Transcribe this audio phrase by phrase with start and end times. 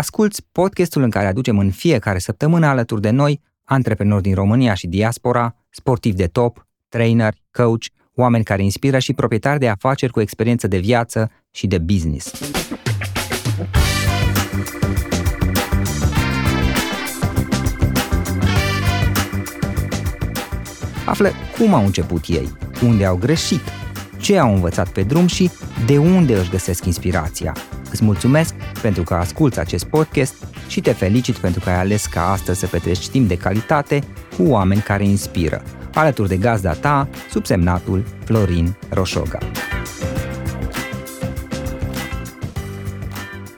[0.00, 4.86] Asculți podcastul în care aducem în fiecare săptămână alături de noi antreprenori din România și
[4.86, 7.84] diaspora, sportivi de top, trainer, coach,
[8.14, 12.52] oameni care inspiră și proprietari de afaceri cu experiență de viață și de business.
[21.06, 22.48] Află cum au început ei,
[22.82, 23.62] unde au greșit,
[24.18, 25.50] ce au învățat pe drum și
[25.86, 27.54] de unde își găsesc inspirația.
[27.90, 32.30] Îți mulțumesc pentru că asculți acest podcast și te felicit pentru că ai ales ca
[32.30, 34.02] astăzi să petreci timp de calitate
[34.36, 35.62] cu oameni care inspiră,
[35.94, 39.38] alături de gazda ta, subsemnatul Florin Roșoga.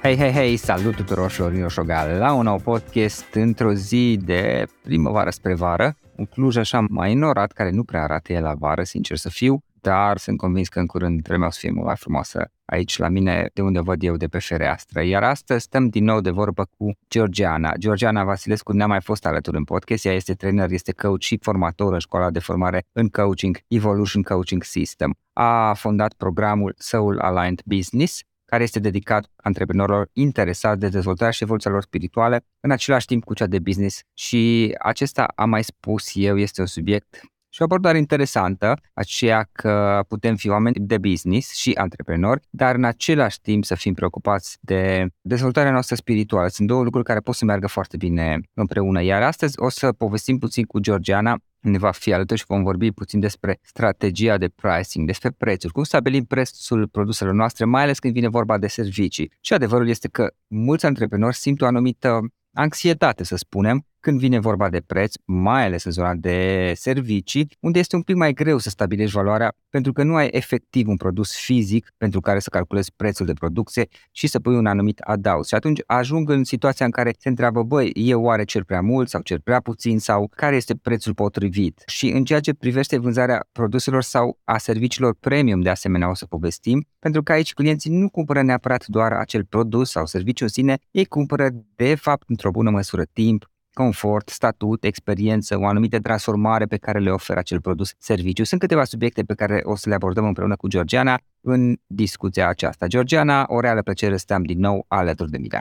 [0.03, 5.31] Hei, hei, hei, salut tuturor, Florin Roșoga, la un nou podcast într-o zi de primăvară
[5.31, 9.17] spre vară, un Cluj așa mai norat, care nu prea arată el la vară, sincer
[9.17, 12.51] să fiu, dar sunt convins că în curând vremea o să fie mult mai frumoasă
[12.65, 15.03] aici la mine, de unde văd eu de pe fereastră.
[15.03, 17.73] Iar astăzi stăm din nou de vorbă cu Georgiana.
[17.79, 20.05] Georgiana Vasilescu ne-a mai fost alături în podcast.
[20.05, 24.63] Ea este trainer, este coach și formator în școala de formare în coaching Evolution Coaching
[24.63, 25.15] System.
[25.33, 31.71] A fondat programul Soul Aligned Business, care este dedicat antreprenorilor interesați de dezvoltarea și evoluția
[31.71, 34.01] lor spirituale, în același timp cu cea de business.
[34.15, 40.05] Și acesta, am mai spus eu, este un subiect și o abordare interesantă, aceea că
[40.09, 45.07] putem fi oameni de business și antreprenori, dar în același timp să fim preocupați de
[45.21, 46.49] dezvoltarea noastră spirituală.
[46.49, 49.03] Sunt două lucruri care pot să meargă foarte bine împreună.
[49.03, 52.91] Iar astăzi o să povestim puțin cu Georgiana ne va fi alături și vom vorbi
[52.91, 58.13] puțin despre strategia de pricing, despre prețuri, cum stabilim prețul produselor noastre, mai ales când
[58.13, 59.33] vine vorba de servicii.
[59.41, 62.21] Și adevărul este că mulți antreprenori simt o anumită
[62.53, 67.79] anxietate, să spunem, când vine vorba de preț, mai ales în zona de servicii, unde
[67.79, 71.37] este un pic mai greu să stabilești valoarea pentru că nu ai efectiv un produs
[71.37, 75.49] fizic pentru care să calculezi prețul de producție și să pui un anumit adaus.
[75.49, 79.09] Și atunci ajung în situația în care se întreabă, băi, eu oare cer prea mult
[79.09, 81.83] sau cer prea puțin sau care este prețul potrivit?
[81.87, 86.27] Și în ceea ce privește vânzarea produselor sau a serviciilor premium, de asemenea o să
[86.27, 90.79] povestim, pentru că aici clienții nu cumpără neapărat doar acel produs sau serviciu în sine,
[90.91, 96.77] ei cumpără de fapt într-o bună măsură timp, confort, statut, experiență, o anumită transformare pe
[96.77, 98.45] care le oferă acel produs, serviciu.
[98.45, 102.87] Sunt câteva subiecte pe care o să le abordăm împreună cu Georgiana în discuția aceasta.
[102.87, 105.59] Georgiana, o reală plăcere să am din nou alături de mine.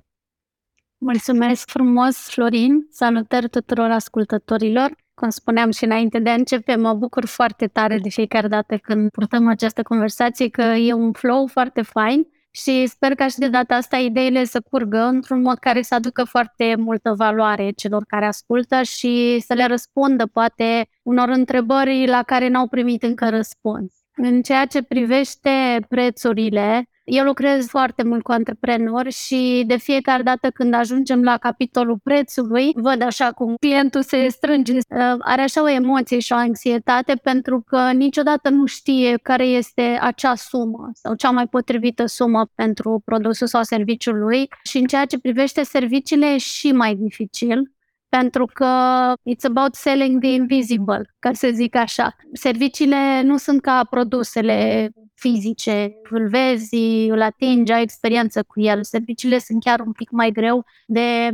[0.98, 2.88] Mulțumesc frumos, Florin!
[2.92, 4.96] Salutări tuturor ascultătorilor!
[5.14, 9.10] Cum spuneam și înainte de a începe, mă bucur foarte tare de fiecare dată când
[9.10, 13.75] purtăm această conversație, că e un flow foarte fain și sper ca și de data
[13.75, 18.81] asta ideile să curgă într-un mod care să aducă foarte multă valoare celor care ascultă
[18.81, 23.94] și să le răspundă poate unor întrebări la care n-au primit încă răspuns.
[24.16, 30.50] În ceea ce privește prețurile, eu lucrez foarte mult cu antreprenori și de fiecare dată
[30.50, 34.79] când ajungem la capitolul prețului, văd așa cum clientul se strânge, uh,
[35.19, 40.35] are așa o emoție și o anxietate pentru că niciodată nu știe care este acea
[40.35, 45.19] sumă sau cea mai potrivită sumă pentru produsul sau serviciul lui și în ceea ce
[45.19, 47.72] privește serviciile e și mai dificil
[48.09, 48.68] pentru că
[49.13, 52.16] it's about selling the invisible, ca să zic așa.
[52.33, 54.91] Serviciile nu sunt ca produsele
[55.22, 58.84] fizice, îl vezi, îl atingi, ai experiență cu el.
[58.84, 61.32] Serviciile sunt chiar un pic mai greu de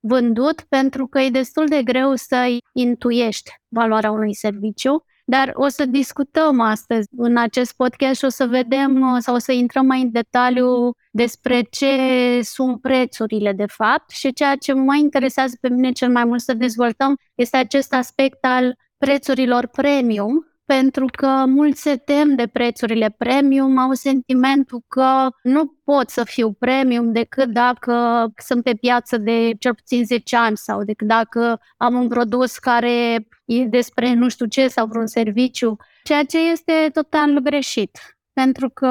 [0.00, 5.86] vândut pentru că e destul de greu să intuiești valoarea unui serviciu dar o să
[5.86, 10.10] discutăm astăzi în acest podcast și o să vedem sau o să intrăm mai în
[10.12, 11.96] detaliu despre ce
[12.42, 16.54] sunt prețurile de fapt și ceea ce mă interesează pe mine cel mai mult să
[16.54, 23.78] dezvoltăm este acest aspect al prețurilor premium, pentru că mulți se tem de prețurile premium,
[23.78, 29.74] au sentimentul că nu pot să fiu premium decât dacă sunt pe piață de cel
[29.74, 34.68] puțin 10 ani sau decât dacă am un produs care e despre nu știu ce
[34.68, 37.98] sau vreun serviciu, ceea ce este total greșit.
[38.32, 38.86] Pentru că,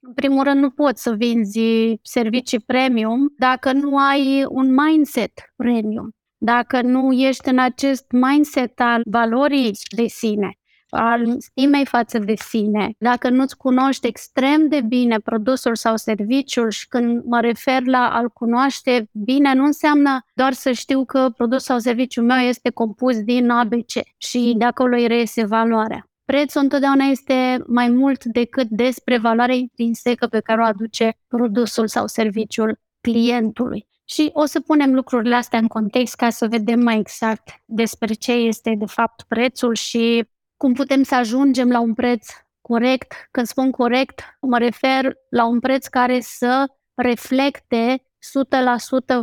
[0.00, 6.10] în primul rând, nu poți să vinzi servicii premium dacă nu ai un mindset premium,
[6.38, 10.54] dacă nu ești în acest mindset al valorii de sine
[10.90, 16.88] al stimei față de sine, dacă nu-ți cunoști extrem de bine produsul sau serviciul și
[16.88, 21.78] când mă refer la a-l cunoaște bine, nu înseamnă doar să știu că produsul sau
[21.78, 26.04] serviciul meu este compus din ABC și de acolo îi reiese valoarea.
[26.24, 32.06] Prețul întotdeauna este mai mult decât despre valoarea intrinsecă pe care o aduce produsul sau
[32.06, 33.88] serviciul clientului.
[34.04, 38.32] Și o să punem lucrurile astea în context ca să vedem mai exact despre ce
[38.32, 40.28] este de fapt prețul și
[40.60, 42.26] cum putem să ajungem la un preț
[42.60, 43.28] corect.
[43.30, 48.02] Când spun corect, mă refer la un preț care să reflecte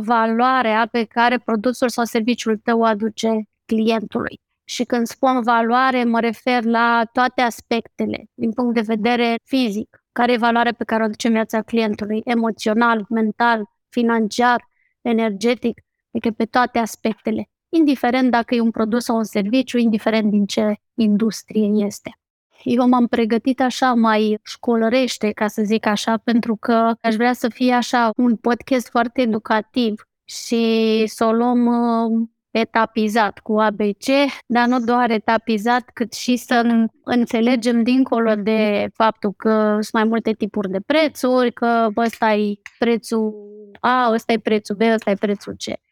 [0.00, 4.40] valoarea pe care produsul sau serviciul tău aduce clientului.
[4.64, 10.32] Și când spun valoare, mă refer la toate aspectele, din punct de vedere fizic, care
[10.32, 14.68] e valoarea pe care o aduce viața clientului, emoțional, mental, financiar,
[15.00, 15.80] energetic,
[16.12, 20.74] adică pe toate aspectele, indiferent dacă e un produs sau un serviciu, indiferent din ce
[20.94, 22.18] industrie este.
[22.62, 27.48] Eu m-am pregătit așa mai școlărește, ca să zic așa, pentru că aș vrea să
[27.48, 34.04] fie așa un podcast foarte educativ și să o luăm uh, etapizat cu ABC,
[34.46, 40.32] dar nu doar etapizat, cât și să înțelegem dincolo de faptul că sunt mai multe
[40.32, 43.34] tipuri de prețuri, că ăsta e prețul
[43.80, 45.87] A, ăsta e prețul B, ăsta e prețul C.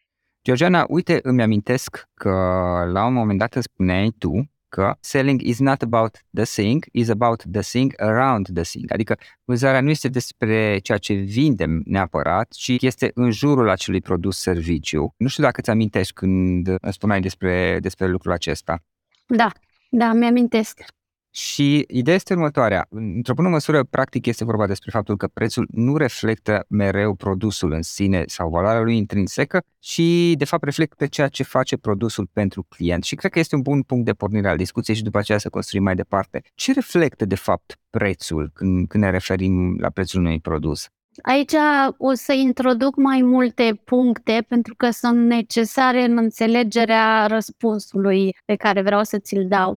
[0.47, 2.29] Georgiana, uite, îmi amintesc că
[2.91, 7.09] la un moment dat îmi spuneai tu că selling is not about the thing, is
[7.09, 8.93] about the thing around the thing.
[8.93, 14.37] Adică vânzarea nu este despre ceea ce vindem neapărat, ci este în jurul acelui produs
[14.37, 15.13] serviciu.
[15.17, 18.83] Nu știu dacă ți amintești când spuneai despre, despre lucrul acesta.
[19.25, 19.51] Da,
[19.89, 20.81] da, mi-amintesc.
[21.37, 22.87] Și ideea este următoarea.
[22.89, 27.81] Într-o bună măsură, practic, este vorba despre faptul că prețul nu reflectă mereu produsul în
[27.81, 33.03] sine sau valoarea lui intrinsecă, ci, de fapt, reflectă ceea ce face produsul pentru client.
[33.03, 35.49] Și cred că este un bun punct de pornire al discuției și după aceea să
[35.49, 36.41] construim mai departe.
[36.55, 40.87] Ce reflectă, de fapt, prețul când, când ne referim la prețul unui produs?
[41.21, 41.53] Aici
[41.97, 48.81] o să introduc mai multe puncte pentru că sunt necesare în înțelegerea răspunsului pe care
[48.81, 49.77] vreau să ți-l dau.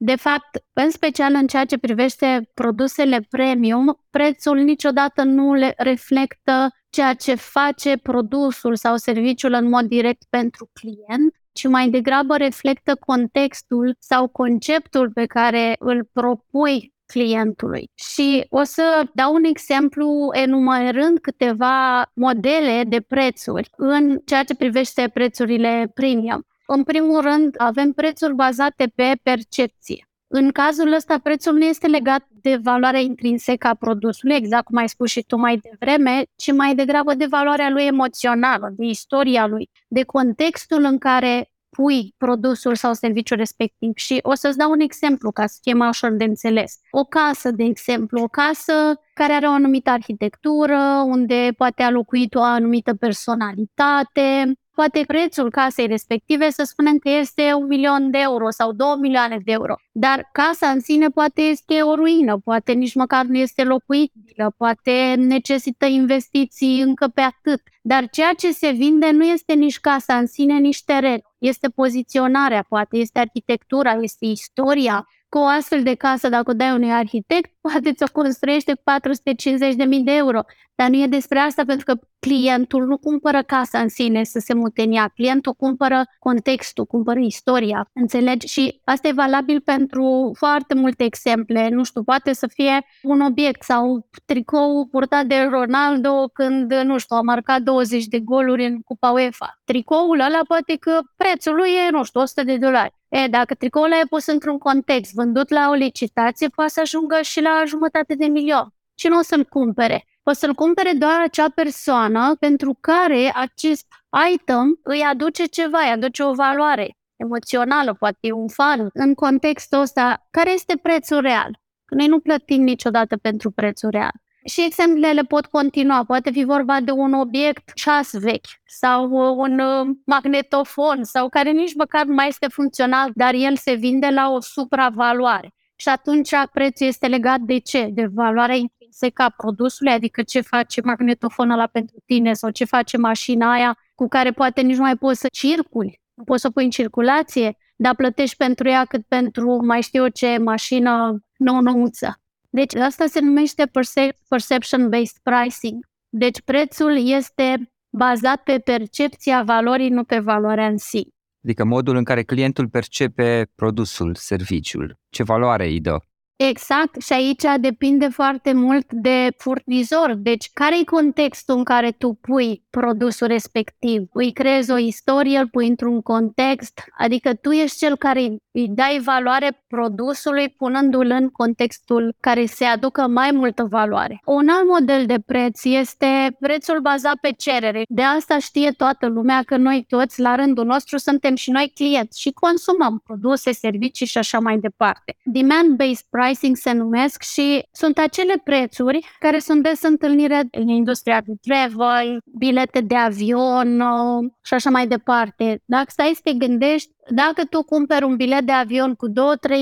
[0.00, 6.68] De fapt, în special în ceea ce privește produsele premium, prețul niciodată nu le reflectă
[6.90, 12.96] ceea ce face produsul sau serviciul în mod direct pentru client, ci mai degrabă reflectă
[13.06, 17.90] contextul sau conceptul pe care îl propui clientului.
[17.94, 25.10] Și o să dau un exemplu enumerând câteva modele de prețuri în ceea ce privește
[25.14, 26.46] prețurile premium.
[26.70, 30.08] În primul rând, avem prețuri bazate pe percepție.
[30.26, 34.88] În cazul ăsta, prețul nu este legat de valoarea intrinsecă a produsului, exact cum ai
[34.88, 39.70] spus și tu mai devreme, ci mai degrabă de valoarea lui emoțională, de istoria lui,
[39.88, 43.92] de contextul în care pui produsul sau serviciul respectiv.
[43.94, 46.78] Și o să-ți dau un exemplu ca să fie mai ușor de înțeles.
[46.90, 48.72] O casă, de exemplu, o casă
[49.14, 55.86] care are o anumită arhitectură, unde poate a locuit o anumită personalitate, poate prețul casei
[55.86, 59.74] respective să spunem că este un milion de euro sau două milioane de euro.
[59.92, 65.14] Dar casa în sine poate este o ruină, poate nici măcar nu este locuită, poate
[65.16, 67.62] necesită investiții încă pe atât.
[67.82, 71.20] Dar ceea ce se vinde nu este nici casa în sine, nici teren.
[71.38, 76.72] Este poziționarea, poate este arhitectura, este istoria, cu o astfel de casă, dacă o dai
[76.72, 80.40] unui arhitect, poate ți-o construiește cu 450.000 de euro.
[80.74, 84.54] Dar nu e despre asta pentru că clientul nu cumpără casa în sine să se
[84.54, 85.08] mute în ea.
[85.14, 87.90] Clientul cumpără contextul, cumpără istoria.
[87.92, 88.46] Înțelegi?
[88.46, 91.68] Și asta e valabil pentru foarte multe exemple.
[91.68, 97.16] Nu știu, poate să fie un obiect sau tricou purtat de Ronaldo când, nu știu,
[97.16, 99.60] a marcat 20 de goluri în Cupa UEFA.
[99.64, 102.97] Tricoul ăla poate că prețul lui e, nu știu, 100 de dolari.
[103.08, 107.40] E, dacă tricoul e pus într-un context, vândut la o licitație, poate să ajungă și
[107.40, 108.74] la jumătate de milion.
[108.94, 110.04] Și nu o să-l cumpere?
[110.22, 113.86] O să-l cumpere doar acea persoană pentru care acest
[114.32, 118.90] item îi aduce ceva, îi aduce o valoare emoțională, poate un fan.
[118.92, 121.60] În contextul ăsta, care este prețul real?
[121.84, 124.12] Că noi nu plătim niciodată pentru prețul real.
[124.48, 126.04] Și exemplele pot continua.
[126.04, 131.74] Poate fi vorba de un obiect ceas vechi sau un uh, magnetofon sau care nici
[131.74, 135.54] măcar nu mai este funcțional, dar el se vinde la o supravaloare.
[135.76, 137.88] Și atunci prețul este legat de ce?
[137.92, 142.96] De valoarea intrinsecă a produsului, adică ce face magnetofonul ăla pentru tine sau ce face
[142.96, 146.50] mașina aia cu care poate nici nu mai poți să circuli, nu poți să o
[146.50, 152.20] pui în circulație, dar plătești pentru ea cât pentru mai știu eu ce mașină nou-nouță.
[152.58, 155.86] Deci asta se numește perce- perception-based pricing.
[156.08, 161.08] Deci prețul este bazat pe percepția valorii, nu pe valoarea în si.
[161.44, 165.96] Adică modul în care clientul percepe produsul, serviciul, ce valoare îi dă.
[166.40, 170.14] Exact, și aici depinde foarte mult de furnizor.
[170.14, 174.02] Deci, care e contextul în care tu pui produsul respectiv?
[174.12, 178.20] Îi creezi o istorie, îl pui într-un context, adică tu ești cel care
[178.52, 184.20] îi dai valoare produsului punându-l în contextul care se aducă mai multă valoare.
[184.24, 187.82] Un alt model de preț este prețul bazat pe cerere.
[187.88, 192.20] De asta știe toată lumea că noi toți, la rândul nostru, suntem și noi clienți
[192.20, 195.16] și consumăm produse, servicii și așa mai departe.
[195.24, 201.32] Demand-based pricing se numesc și sunt acele prețuri care sunt des întâlnire în industria de
[201.40, 205.62] travel, bilete de avion uh, și așa mai departe.
[205.64, 209.12] Dacă stai să te gândești, dacă tu cumperi un bilet de avion cu 2-3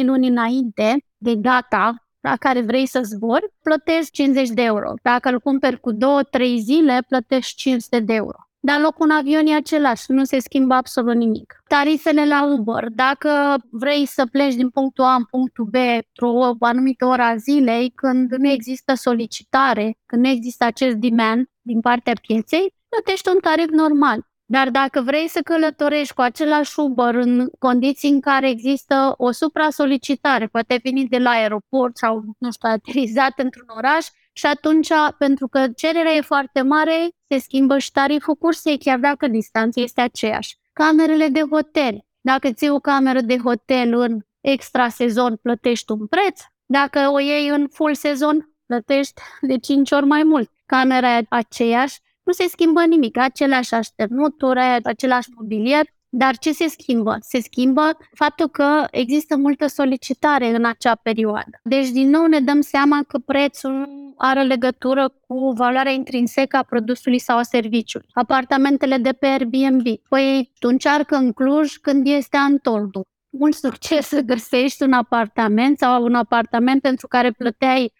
[0.02, 4.92] luni înainte de data la care vrei să zbori, plătești 50 de euro.
[5.02, 5.96] Dacă îl cumperi cu 2-3
[6.58, 11.14] zile, plătești 500 de euro dar locul în avion e același, nu se schimbă absolut
[11.14, 11.62] nimic.
[11.68, 13.30] Tarifele la Uber, dacă
[13.70, 18.34] vrei să pleci din punctul A în punctul B într-o anumită oră a zilei, când
[18.34, 24.26] nu există solicitare, când nu există acest demand din partea pieței, plătești un tarif normal.
[24.44, 30.46] Dar dacă vrei să călătorești cu același Uber în condiții în care există o supra-solicitare,
[30.46, 34.06] poate veni de la aeroport sau, nu știu, aterizat într-un oraș,
[34.38, 34.88] și atunci,
[35.18, 40.00] pentru că cererea e foarte mare, se schimbă și tariful cursei, chiar dacă distanța este
[40.00, 40.56] aceeași.
[40.72, 42.04] Camerele de hotel.
[42.20, 46.40] Dacă ții o cameră de hotel în extra sezon, plătești un preț.
[46.66, 50.50] Dacă o iei în full sezon, plătești de 5 ori mai mult.
[50.66, 57.16] Camera e aceeași, nu se schimbă nimic, aceleași așternuturi, același mobilier, dar ce se schimbă?
[57.20, 61.60] Se schimbă faptul că există multă solicitare în acea perioadă.
[61.62, 67.18] Deci, din nou, ne dăm seama că prețul are legătură cu valoarea intrinsecă a produsului
[67.18, 68.08] sau a serviciului.
[68.12, 69.86] Apartamentele de pe Airbnb.
[70.08, 73.00] Păi, tu încearcă în Cluj când este Antoldu.
[73.30, 77.92] Mult succes să găsești un apartament sau un apartament pentru care plăteai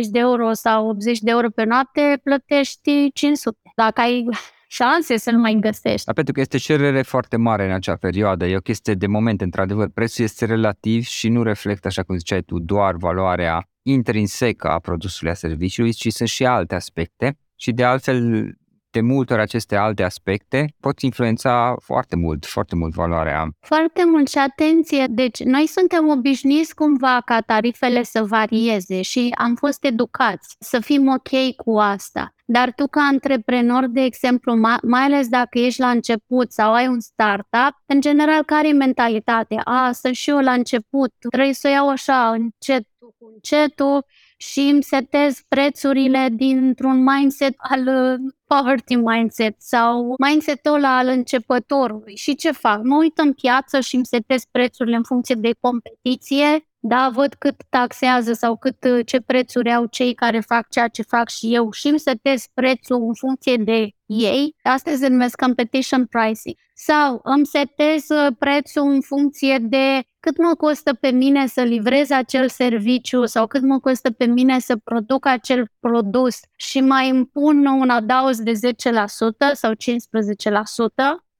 [0.00, 3.58] 40-50 de euro sau 80 de euro pe noapte, plătești 500.
[3.76, 4.28] Dacă ai
[4.68, 6.06] șanse să nu mai găsești.
[6.06, 8.46] Da, pentru că este cerere foarte mare în acea perioadă.
[8.46, 9.88] E o chestie de moment, într-adevăr.
[9.88, 15.32] Prețul este relativ și nu reflectă, așa cum ziceai tu, doar valoarea intrinsecă a produsului,
[15.32, 17.38] a serviciului, ci sunt și alte aspecte.
[17.56, 18.48] Și de altfel,
[18.94, 23.48] de multe ori aceste alte aspecte pot influența foarte mult, foarte mult valoarea.
[23.60, 29.54] Foarte mult și atenție, deci noi suntem obișnuiți cumva ca tarifele să varieze și am
[29.54, 32.34] fost educați să fim ok cu asta.
[32.46, 37.00] Dar tu ca antreprenor, de exemplu, mai ales dacă ești la început sau ai un
[37.00, 39.60] startup, în general care e mentalitatea?
[39.64, 42.86] A, sunt și eu la început, trebuie să o iau așa, încet
[43.18, 44.04] cu încetul
[44.36, 52.16] și îmi setez prețurile dintr-un mindset al uh, poverty mindset sau mindset-ul ăla al începătorului.
[52.16, 52.82] Și ce fac?
[52.82, 57.54] Mă uit în piață și îmi setez prețurile în funcție de competiție da, văd cât
[57.68, 61.70] taxează sau cât uh, ce prețuri au cei care fac ceea ce fac și eu.
[61.70, 66.56] Și îmi setez prețul în funcție de ei, asta se numesc competition pricing.
[66.74, 72.10] Sau îmi setez uh, prețul în funcție de cât mă costă pe mine să livrez
[72.10, 77.66] acel serviciu sau cât mă costă pe mine să produc acel produs și mai impun
[77.66, 78.56] un adaos de 10%
[79.52, 79.76] sau 15%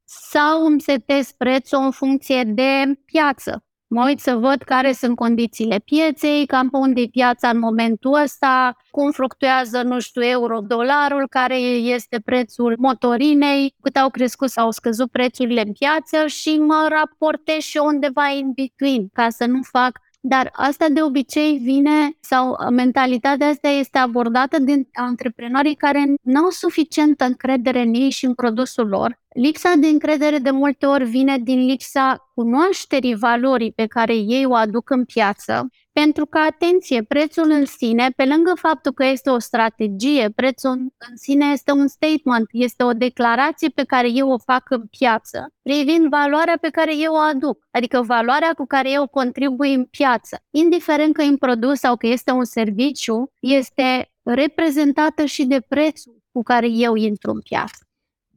[0.04, 5.78] sau îmi setez prețul în funcție de piață mă uit să văd care sunt condițiile
[5.84, 11.56] pieței, cam pe unde e piața în momentul ăsta, cum fluctuează, nu știu, euro-dolarul, care
[11.96, 17.58] este prețul motorinei, cât au crescut sau au scăzut prețurile în piață și mă raportez
[17.58, 23.48] și undeva in between, ca să nu fac dar asta de obicei vine sau mentalitatea
[23.48, 28.88] asta este abordată de antreprenorii care nu au suficientă încredere în ei și în produsul
[28.88, 29.22] lor.
[29.34, 34.54] Lipsa de încredere de multe ori vine din lipsa cunoașterii valorii pe care ei o
[34.54, 35.68] aduc în piață
[36.00, 41.16] pentru că, atenție, prețul în sine, pe lângă faptul că este o strategie, prețul în
[41.16, 46.08] sine este un statement, este o declarație pe care eu o fac în piață, privind
[46.08, 50.38] valoarea pe care eu o aduc, adică valoarea cu care eu contribui în piață.
[50.50, 56.22] Indiferent că e un produs sau că este un serviciu, este reprezentată și de prețul
[56.32, 57.84] cu care eu intru în piață.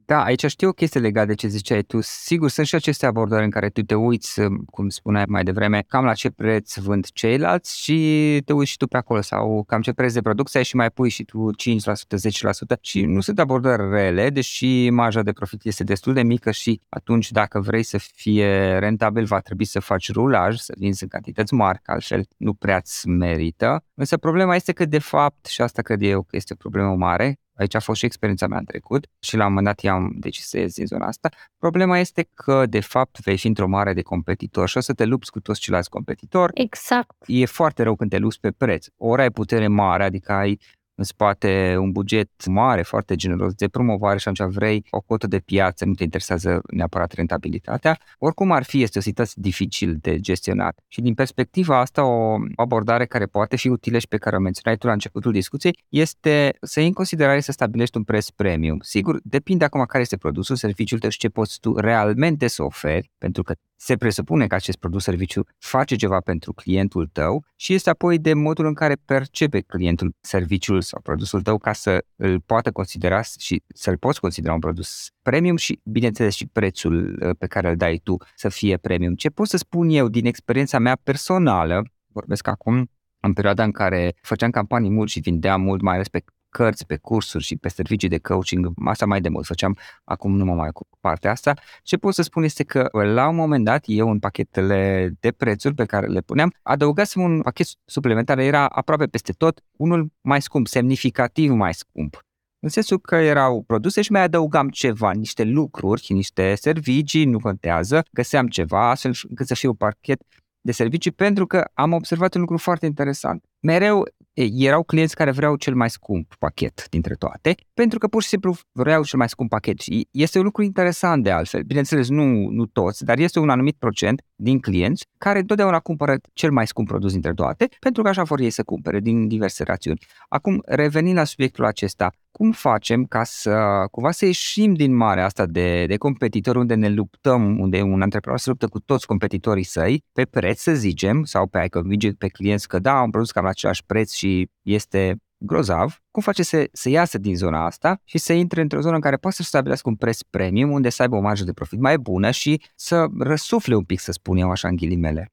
[0.08, 2.00] Da, aici știu o chestie legată de ce ziceai tu.
[2.00, 6.04] Sigur, sunt și aceste abordări în care tu te uiți, cum spuneai mai devreme, cam
[6.04, 9.92] la ce preț vând ceilalți și te uiți și tu pe acolo sau cam ce
[9.92, 14.30] preț de producție și mai pui și tu 5%, 10% și nu sunt abordări rele,
[14.30, 19.24] deși marja de profit este destul de mică și atunci dacă vrei să fie rentabil
[19.24, 23.84] va trebui să faci rulaj, să vinzi în cantități mari, că altfel nu prea-ți merită.
[23.94, 27.38] Însă problema este că de fapt, și asta cred eu că este o problemă mare,
[27.58, 30.48] aici a fost și experiența mea în trecut și la un moment dat i-am decis
[30.48, 31.28] să ies din zona asta.
[31.58, 35.04] Problema este că, de fapt, vei fi într-o mare de competitor și o să te
[35.04, 36.52] lupți cu toți ceilalți competitori.
[36.54, 37.16] Exact.
[37.26, 38.86] E foarte rău când te lupți pe preț.
[38.96, 40.58] Ori ai putere mare, adică ai
[40.98, 45.38] în spate un buget mare, foarte generos de promovare și atunci vrei o cotă de
[45.38, 47.98] piață, nu te interesează neapărat rentabilitatea.
[48.18, 50.78] Oricum ar fi, este o situație dificil de gestionat.
[50.88, 54.78] Și din perspectiva asta, o abordare care poate fi utilă și pe care o menționai
[54.78, 58.78] tu la începutul discuției, este să iei în considerare să stabilești un preț premium.
[58.80, 63.10] Sigur, depinde acum care este produsul, serviciul tău și ce poți tu realmente să oferi,
[63.18, 67.90] pentru că se presupune că acest produs serviciu face ceva pentru clientul tău și este
[67.90, 72.70] apoi de modul în care percepe clientul serviciul sau produsul tău ca să îl poată
[72.70, 77.68] considera și să-l poți considera un produs premium și, bineînțeles, și prețul uh, pe care
[77.68, 79.14] îl dai tu să fie premium.
[79.14, 81.82] Ce pot să spun eu din experiența mea personală,
[82.12, 86.22] vorbesc acum în perioada în care făceam campanii mult și vindeam mult, mai ales pe
[86.48, 90.44] cărți, pe cursuri și pe servicii de coaching, asta mai de mult făceam, acum nu
[90.44, 91.54] mă mai cu partea asta.
[91.82, 95.74] Ce pot să spun este că la un moment dat eu în pachetele de prețuri
[95.74, 100.66] pe care le puneam, adăugasem un pachet suplimentar, era aproape peste tot, unul mai scump,
[100.66, 102.22] semnificativ mai scump.
[102.60, 108.02] În sensul că erau produse și mai adăugam ceva, niște lucruri, niște servicii, nu contează,
[108.12, 110.22] găseam ceva astfel încât să fie un pachet
[110.60, 113.44] de servicii pentru că am observat un lucru foarte interesant.
[113.60, 114.08] Mereu
[114.42, 118.56] erau clienți care vreau cel mai scump pachet dintre toate, pentru că pur și simplu
[118.72, 119.80] vreau cel mai scump pachet.
[119.80, 121.62] Și este un lucru interesant de altfel.
[121.62, 126.50] Bineînțeles, nu, nu toți, dar este un anumit procent din clienți care întotdeauna cumpără cel
[126.50, 129.98] mai scump produs dintre toate, pentru că așa vor ei să cumpere din diverse rațiuni.
[130.28, 135.46] Acum, revenind la subiectul acesta, cum facem ca să cumva să ieșim din marea asta
[135.46, 140.04] de, de competitori unde ne luptăm, unde un antreprenor se luptă cu toți competitorii săi,
[140.12, 143.44] pe preț să zicem, sau pe a convinge pe clienți că da, un produs cam
[143.44, 148.18] la același preț și este grozav, cum face să, să iasă din zona asta și
[148.18, 151.16] să intre într-o zonă în care poate să stabilească un preț premium, unde să aibă
[151.16, 154.68] o marjă de profit mai bună și să răsufle un pic, să spun eu așa
[154.68, 155.32] în ghilimele.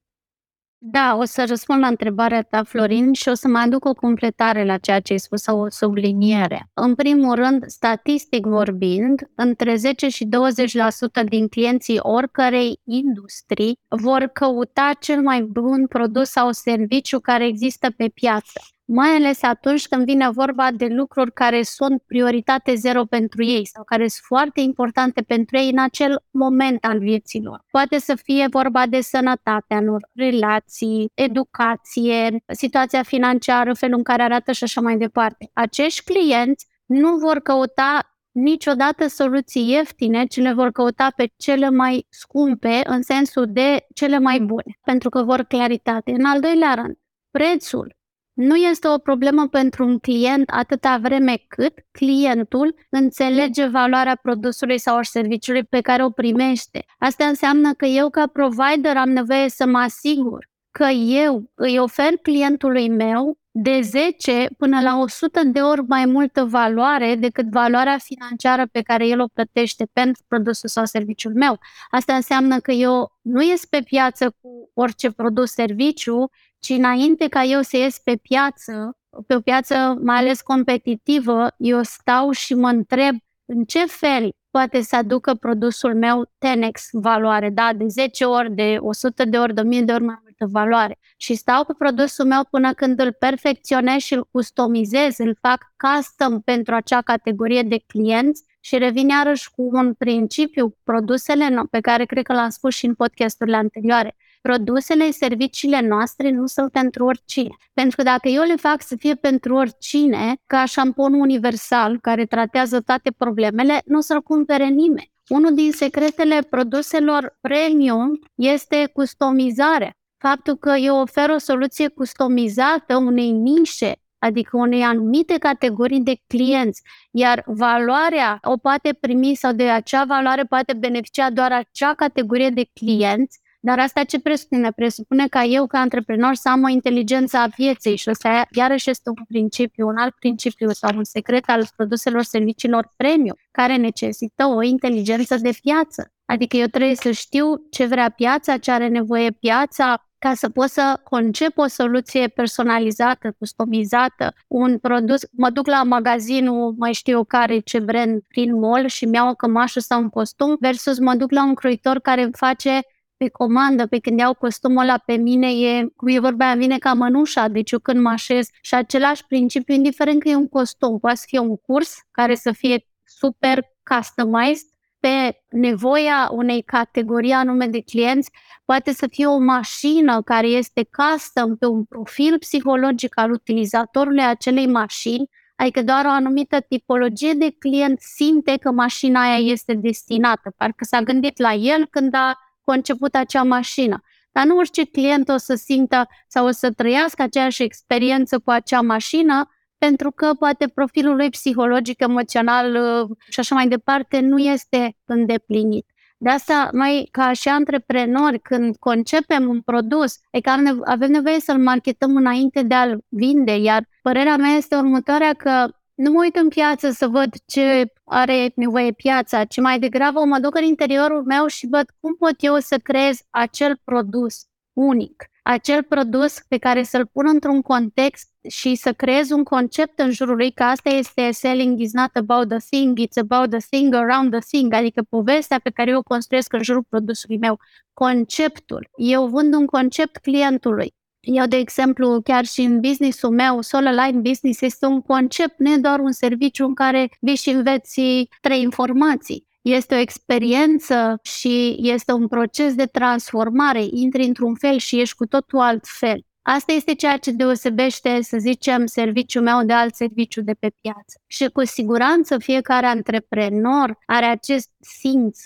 [0.87, 4.65] Da, o să răspund la întrebarea ta, Florin, și o să mai aduc o completare
[4.65, 6.69] la ceea ce ai spus sau o subliniere.
[6.73, 14.91] În primul rând, statistic vorbind, între 10 și 20% din clienții oricărei industrii vor căuta
[14.99, 20.29] cel mai bun produs sau serviciu care există pe piață mai ales atunci când vine
[20.29, 25.57] vorba de lucruri care sunt prioritate zero pentru ei sau care sunt foarte importante pentru
[25.57, 27.63] ei în acel moment al vieții lor.
[27.71, 34.51] Poate să fie vorba de sănătatea lor, relații, educație, situația financiară, felul în care arată
[34.51, 35.49] și așa mai departe.
[35.53, 42.05] Acești clienți nu vor căuta niciodată soluții ieftine, ci le vor căuta pe cele mai
[42.09, 46.11] scumpe, în sensul de cele mai bune, pentru că vor claritate.
[46.11, 46.97] În al doilea rând,
[47.31, 47.94] prețul
[48.35, 55.01] nu este o problemă pentru un client atâta vreme cât clientul înțelege valoarea produsului sau
[55.01, 56.85] serviciului pe care o primește.
[56.97, 62.17] Asta înseamnă că eu ca provider am nevoie să mă asigur că eu îi ofer
[62.21, 68.67] clientului meu de 10 până la 100 de ori mai multă valoare decât valoarea financiară
[68.71, 71.59] pe care el o plătește pentru produsul sau serviciul meu.
[71.89, 76.29] Asta înseamnă că eu nu ies pe piață cu orice produs serviciu,
[76.65, 78.97] ci înainte ca eu să ies pe piață,
[79.27, 84.81] pe o piață mai ales competitivă, eu stau și mă întreb în ce fel poate
[84.81, 89.61] să aducă produsul meu 10x valoare, da, de 10 ori, de 100 de ori, de
[89.61, 90.97] 1000 de ori mai multă valoare.
[91.17, 96.41] Și stau pe produsul meu până când îl perfecționez și îl customizez, îl fac custom
[96.41, 102.23] pentru acea categorie de clienți și revin iarăși cu un principiu, produsele pe care cred
[102.23, 104.15] că l-am spus și în podcasturile anterioare
[104.47, 107.55] produsele, serviciile noastre nu sunt pentru oricine.
[107.73, 112.81] Pentru că dacă eu le fac să fie pentru oricine, ca șamponul universal care tratează
[112.81, 115.11] toate problemele, nu o să-l cumpere nimeni.
[115.27, 119.91] Unul din secretele produselor premium este customizarea.
[120.17, 126.81] Faptul că eu ofer o soluție customizată unei nișe adică unei anumite categorii de clienți,
[127.11, 132.69] iar valoarea o poate primi sau de acea valoare poate beneficia doar acea categorie de
[132.73, 134.71] clienți, dar asta ce presupune?
[134.71, 139.09] Presupune ca eu, ca antreprenor, să am o inteligență a pieței și ăsta iarăși este
[139.09, 144.61] un principiu, un alt principiu sau un secret al produselor serviciilor premium, care necesită o
[144.61, 146.11] inteligență de piață.
[146.25, 150.69] Adică eu trebuie să știu ce vrea piața, ce are nevoie piața, ca să pot
[150.69, 155.21] să concep o soluție personalizată, customizată, un produs.
[155.31, 159.79] Mă duc la magazinul, mai știu care, ce brand, prin mall și mi-au o cămașă
[159.79, 162.79] sau un costum, versus mă duc la un croitor care face
[163.17, 166.77] pe comandă, pe când iau costumul ăla pe mine, e, cum e vorba aia, vine
[166.77, 170.99] ca mănușa, deci eu când mă așez și același principiu, indiferent că e un costum,
[170.99, 174.67] poate să fie un curs care să fie super customized
[174.99, 178.31] pe nevoia unei categorii anume de clienți,
[178.65, 184.67] poate să fie o mașină care este custom pe un profil psihologic al utilizatorului acelei
[184.67, 190.83] mașini, adică doar o anumită tipologie de client simte că mașina aia este destinată, parcă
[190.83, 194.03] s-a gândit la el când a conceput acea mașină.
[194.31, 198.81] Dar nu orice client o să simtă sau o să trăiască aceeași experiență cu acea
[198.81, 204.97] mașină, pentru că poate profilul lui psihologic, emoțional uh, și așa mai departe nu este
[205.05, 205.85] îndeplinit.
[206.17, 210.51] De asta, noi, ca și antreprenori, când concepem un produs, e că
[210.83, 216.11] avem nevoie să-l marketăm înainte de a-l vinde, iar părerea mea este următoarea că nu
[216.11, 220.55] mă uit în piață să văd ce are nevoie piața, ci mai degrabă mă duc
[220.55, 226.39] în interiorul meu și văd cum pot eu să creez acel produs unic, acel produs
[226.47, 230.63] pe care să-l pun într-un context și să creez un concept în jurul lui, că
[230.63, 234.73] asta este selling is not about the thing, it's about the thing around the thing,
[234.73, 237.59] adică povestea pe care eu o construiesc în jurul produsului meu,
[237.93, 238.89] conceptul.
[238.95, 240.93] Eu vând un concept clientului.
[241.25, 245.71] Eu, de exemplu, chiar și în businessul meu, Solo Line Business este un concept, nu
[245.73, 248.01] e doar un serviciu în care vii și înveți
[248.41, 249.47] trei informații.
[249.61, 253.85] Este o experiență și este un proces de transformare.
[253.89, 256.25] Intri într-un fel și ești cu totul alt fel.
[256.41, 261.21] Asta este ceea ce deosebește, să zicem, serviciul meu de alt serviciu de pe piață.
[261.27, 265.39] Și cu siguranță fiecare antreprenor are acest simț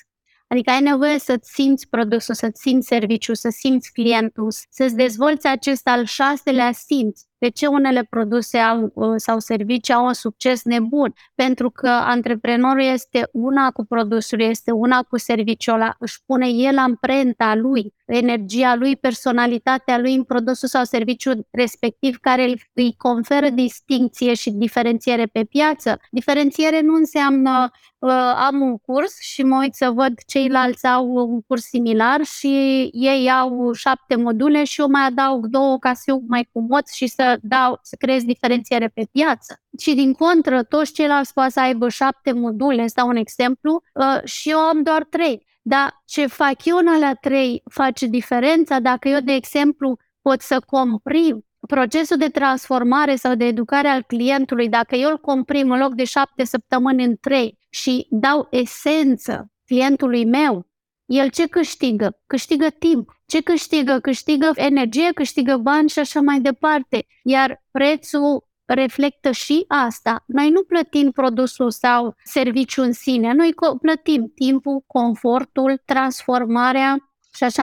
[0.52, 5.88] Adică ai nevoie să-ți simți produsul, să-ți simți serviciul, să simți clientul, să-ți dezvolți acest
[5.88, 7.22] al șaselea simț.
[7.40, 11.14] De ce unele produse au, uh, sau servicii au un succes nebun?
[11.36, 16.78] Pentru că antreprenorul este una cu produsul, este una cu serviciul ăla, își pune el
[16.78, 24.34] amprenta lui, energia lui, personalitatea lui în produsul sau serviciul respectiv care îi conferă distinție
[24.34, 26.00] și diferențiere pe piață.
[26.12, 31.42] Diferențiere nu înseamnă uh, am un curs și mă uit să văd ceilalți au un
[31.42, 32.48] curs similar și
[32.94, 37.08] ei au șapte module și eu mai adaug două ca să fiu mai comod și
[37.08, 39.62] să dau, să creez diferențiere pe piață.
[39.80, 44.50] Și din contră, toți ceilalți poate să aibă șapte module, sau un exemplu, uh, și
[44.50, 45.48] eu am doar trei.
[45.62, 50.60] Dar ce fac eu în alea trei face diferența dacă eu, de exemplu, pot să
[50.66, 55.94] comprim procesul de transformare sau de educare al clientului, dacă eu îl comprim în loc
[55.94, 60.68] de șapte săptămâni în trei și dau esență clientului meu,
[61.10, 62.20] el ce câștigă?
[62.28, 63.20] Câștigă timp.
[63.26, 64.00] Ce câștigă?
[64.02, 67.06] Câștigă energie, câștigă bani și așa mai departe.
[67.24, 70.24] Iar prețul reflectă și asta.
[70.28, 77.60] Noi nu plătim produsul sau serviciul în sine, noi plătim timpul, confortul, transformarea și așa.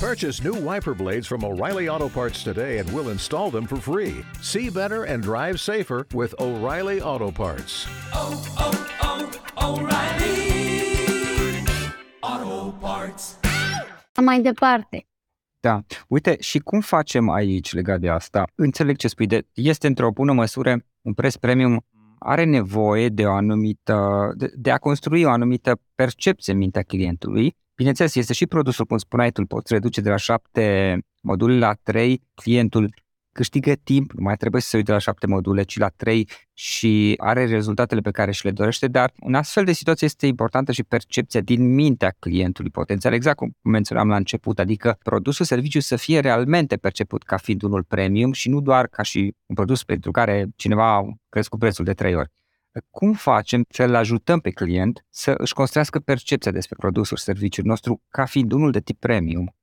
[0.00, 4.24] Purchase new wiper blades from O'Reilly Auto Parts today and we'll install them for free.
[4.40, 7.86] See better and drive safer with O'Reilly Auto Parts.
[8.14, 10.59] Oh, oh, oh, O'Reilly
[12.20, 13.38] Auto Parts.
[14.24, 15.06] Mai departe.
[15.60, 15.80] Da.
[16.08, 18.44] Uite, și cum facem aici legat de asta?
[18.54, 21.86] Înțeleg ce spui, de, este într-o bună măsură un preț premium
[22.18, 27.56] are nevoie de o anumită, de, de a construi o anumită percepție în mintea clientului.
[27.74, 31.72] Bineînțeles, este și produsul, cum spuneai tu, îl poți reduce de la șapte module la
[31.82, 32.94] trei, clientul
[33.40, 37.14] câștigă timp, nu mai trebuie să se uite la șapte module, ci la trei și
[37.16, 40.82] are rezultatele pe care și le dorește, dar în astfel de situație este importantă și
[40.82, 46.20] percepția din mintea clientului potențial, exact cum menționam la început, adică produsul, serviciu să fie
[46.20, 50.46] realmente perceput ca fiind unul premium și nu doar ca și un produs pentru care
[50.56, 52.30] cineva a crescut prețul de trei ori.
[52.90, 58.24] Cum facem să-l ajutăm pe client să își construiască percepția despre produsul, serviciul nostru ca
[58.24, 59.54] fiind unul de tip premium?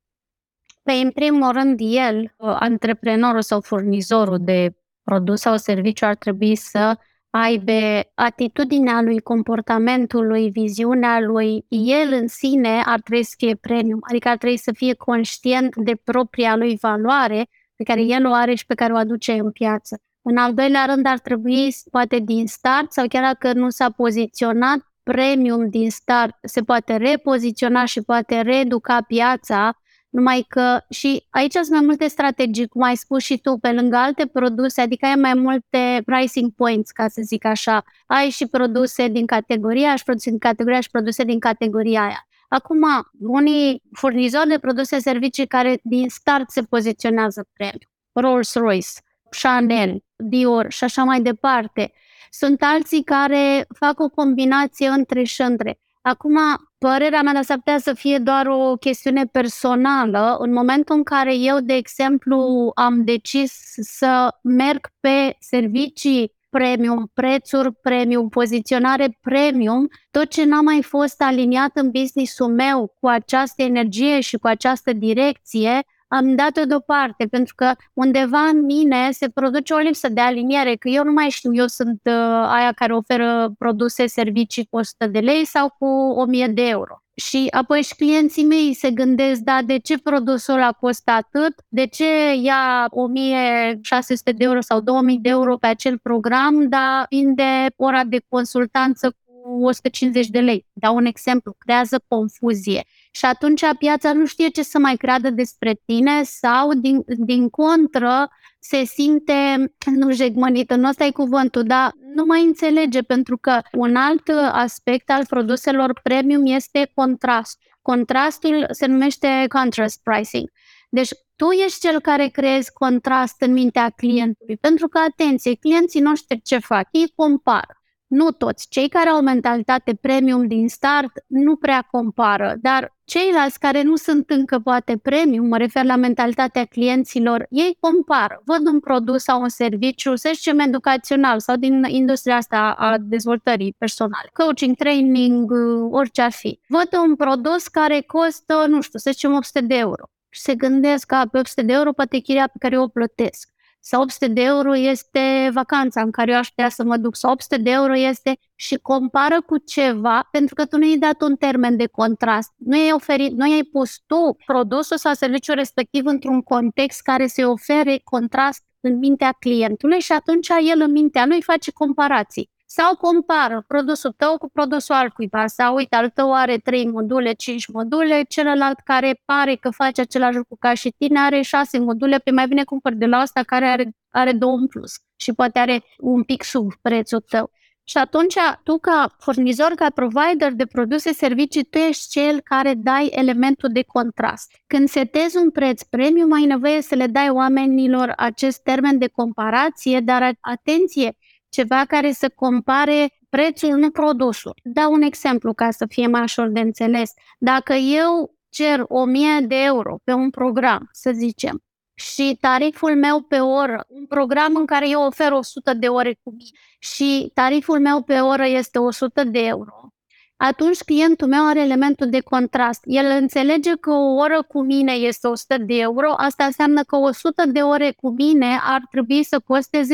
[0.88, 6.98] Păi, în primul rând, el, antreprenorul sau furnizorul de produs sau serviciu ar trebui să
[7.30, 13.98] aibă atitudinea lui, comportamentul lui, viziunea lui, el în sine ar trebui să fie premium,
[14.08, 18.54] adică ar trebui să fie conștient de propria lui valoare pe care el o are
[18.54, 20.00] și pe care o aduce în piață.
[20.22, 24.78] În al doilea rând ar trebui, poate din start sau chiar dacă nu s-a poziționat
[25.02, 31.70] premium din start, se poate repoziționa și poate reeduca piața numai că și aici sunt
[31.70, 35.34] mai multe strategii, cum ai spus și tu, pe lângă alte produse, adică ai mai
[35.34, 37.84] multe pricing points, ca să zic așa.
[38.06, 42.28] Ai și produse din categoria și produse din categoria și produse din categoria aia.
[42.48, 42.80] Acum,
[43.20, 49.00] unii furnizori de produse servicii care din start se poziționează premium, Rolls-Royce,
[49.40, 51.92] Chanel, Dior și așa mai departe.
[52.30, 55.78] Sunt alții care fac o combinație între și între.
[56.02, 56.38] Acum,
[56.78, 60.36] Părerea mea s-ar putea să fie doar o chestiune personală.
[60.38, 67.74] În momentul în care eu, de exemplu, am decis să merg pe servicii premium, prețuri
[67.74, 74.20] premium, poziționare premium, tot ce n-a mai fost aliniat în business-ul meu cu această energie
[74.20, 79.78] și cu această direcție, am dat-o deoparte, pentru că undeva în mine se produce o
[79.78, 82.12] lipsă de aliniere, că eu nu mai știu, eu sunt uh,
[82.46, 87.02] aia care oferă produse, servicii cu 100 de lei sau cu 1000 de euro.
[87.14, 91.54] Și apoi și clienții mei se gândesc, da, de ce produsul ăla costă atât?
[91.68, 97.66] De ce ia 1600 de euro sau 2000 de euro pe acel program, dar vinde
[97.76, 100.66] ora de consultanță cu 150 de lei?
[100.72, 102.84] Dau un exemplu, creează confuzie.
[103.18, 108.28] Și atunci piața nu știe ce să mai creadă despre tine sau, din, din contră,
[108.58, 113.96] se simte, nu jegmănită, nu ăsta e cuvântul, dar nu mai înțelege, pentru că un
[113.96, 117.58] alt aspect al produselor premium este contrast.
[117.82, 120.50] Contrastul se numește contrast pricing.
[120.88, 126.42] Deci tu ești cel care creezi contrast în mintea clientului, pentru că, atenție, clienții noștri
[126.42, 126.88] ce fac?
[126.90, 127.80] Ei compară.
[128.08, 128.66] Nu toți.
[128.68, 133.96] Cei care au o mentalitate premium din start nu prea compară, dar ceilalți care nu
[133.96, 138.42] sunt încă poate premium, mă refer la mentalitatea clienților, ei compară.
[138.44, 143.74] Văd un produs sau un serviciu, să zicem educațional sau din industria asta a dezvoltării
[143.78, 145.52] personale, coaching, training,
[145.90, 146.60] orice ar fi.
[146.68, 151.06] Văd un produs care costă, nu știu, să zicem 800 de euro și se gândesc
[151.06, 153.48] că pe 800 de euro poate chiria pe care o plătesc
[153.80, 157.30] sau 800 de euro este vacanța în care eu aș putea să mă duc, sau
[157.30, 161.36] 800 de euro este și compară cu ceva, pentru că tu nu ai dat un
[161.36, 166.42] termen de contrast, nu ai oferit, nu ai pus tu produsul sau serviciul respectiv într-un
[166.42, 171.70] context care să ofere contrast în mintea clientului și atunci el în mintea lui face
[171.70, 177.32] comparații sau compară produsul tău cu produsul altcuiva sau uite, al tău are 3 module,
[177.32, 182.18] 5 module, celălalt care pare că face același lucru ca și tine are 6 module,
[182.18, 185.58] pe mai bine cumpăr de la asta care are, are 2 în plus și poate
[185.58, 187.50] are un pic sub prețul tău.
[187.84, 193.06] Și atunci, tu ca furnizor, ca provider de produse, servicii, tu ești cel care dai
[193.06, 194.50] elementul de contrast.
[194.66, 200.00] Când setezi un preț premium, ai nevoie să le dai oamenilor acest termen de comparație,
[200.00, 201.16] dar atenție,
[201.48, 204.54] ceva care să compare prețul, nu produsul.
[204.62, 207.12] Dau un exemplu ca să fie mai ușor de înțeles.
[207.38, 211.62] Dacă eu cer 1000 de euro pe un program, să zicem,
[211.94, 216.30] și tariful meu pe oră, un program în care eu ofer 100 de ore cu
[216.30, 219.92] mine și tariful meu pe oră este 100 de euro,
[220.36, 222.80] atunci clientul meu are elementul de contrast.
[222.84, 227.46] El înțelege că o oră cu mine este 100 de euro, asta înseamnă că 100
[227.46, 229.86] de ore cu mine ar trebui să coste 10.000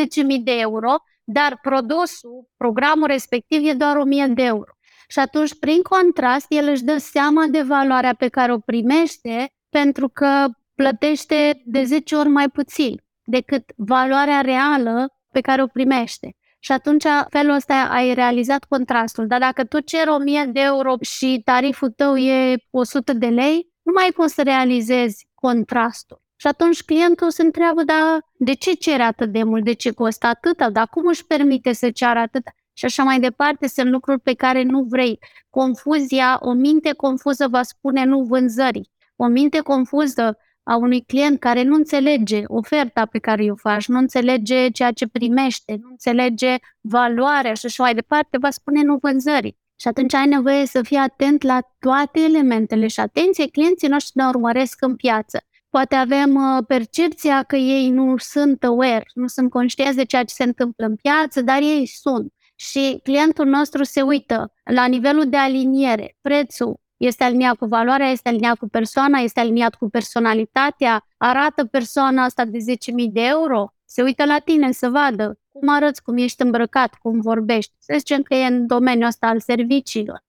[0.43, 4.72] de euro, dar produsul, programul respectiv e doar 1000 de euro.
[5.08, 10.08] Și atunci, prin contrast, el își dă seama de valoarea pe care o primește pentru
[10.08, 16.37] că plătește de 10 ori mai puțin decât valoarea reală pe care o primește.
[16.58, 19.26] Și atunci, felul ăsta ai realizat contrastul.
[19.26, 23.92] Dar dacă tu ceri 1000 de euro și tariful tău e 100 de lei, nu
[23.94, 26.22] mai poți să realizezi contrastul.
[26.37, 30.26] Și atunci clientul se întreabă, dar de ce cere atât de mult, de ce costă
[30.26, 32.50] atâta, dar cum își permite să ceară atâta?
[32.72, 35.18] Și așa mai departe, sunt lucruri pe care nu vrei.
[35.50, 38.90] Confuzia, o minte confuză va spune nu vânzării.
[39.16, 43.98] O minte confuză a unui client care nu înțelege oferta pe care o faci, nu
[43.98, 49.57] înțelege ceea ce primește, nu înțelege valoarea și așa mai departe, va spune nu vânzării.
[49.80, 54.26] Și atunci ai nevoie să fii atent la toate elementele și atenție, clienții noștri ne
[54.26, 55.44] urmăresc în piață.
[55.74, 60.34] Poate avem uh, percepția că ei nu sunt aware, nu sunt conștienți de ceea ce
[60.34, 62.32] se întâmplă în piață, dar ei sunt.
[62.54, 68.28] Și clientul nostru se uită la nivelul de aliniere, prețul este aliniat cu valoarea, este
[68.28, 72.64] aliniat cu persoana, este aliniat cu personalitatea, arată persoana asta de 10.000
[73.12, 77.72] de euro, se uită la tine să vadă cum arăți, cum ești îmbrăcat, cum vorbești.
[77.78, 80.24] Să zicem că e în domeniul ăsta al serviciilor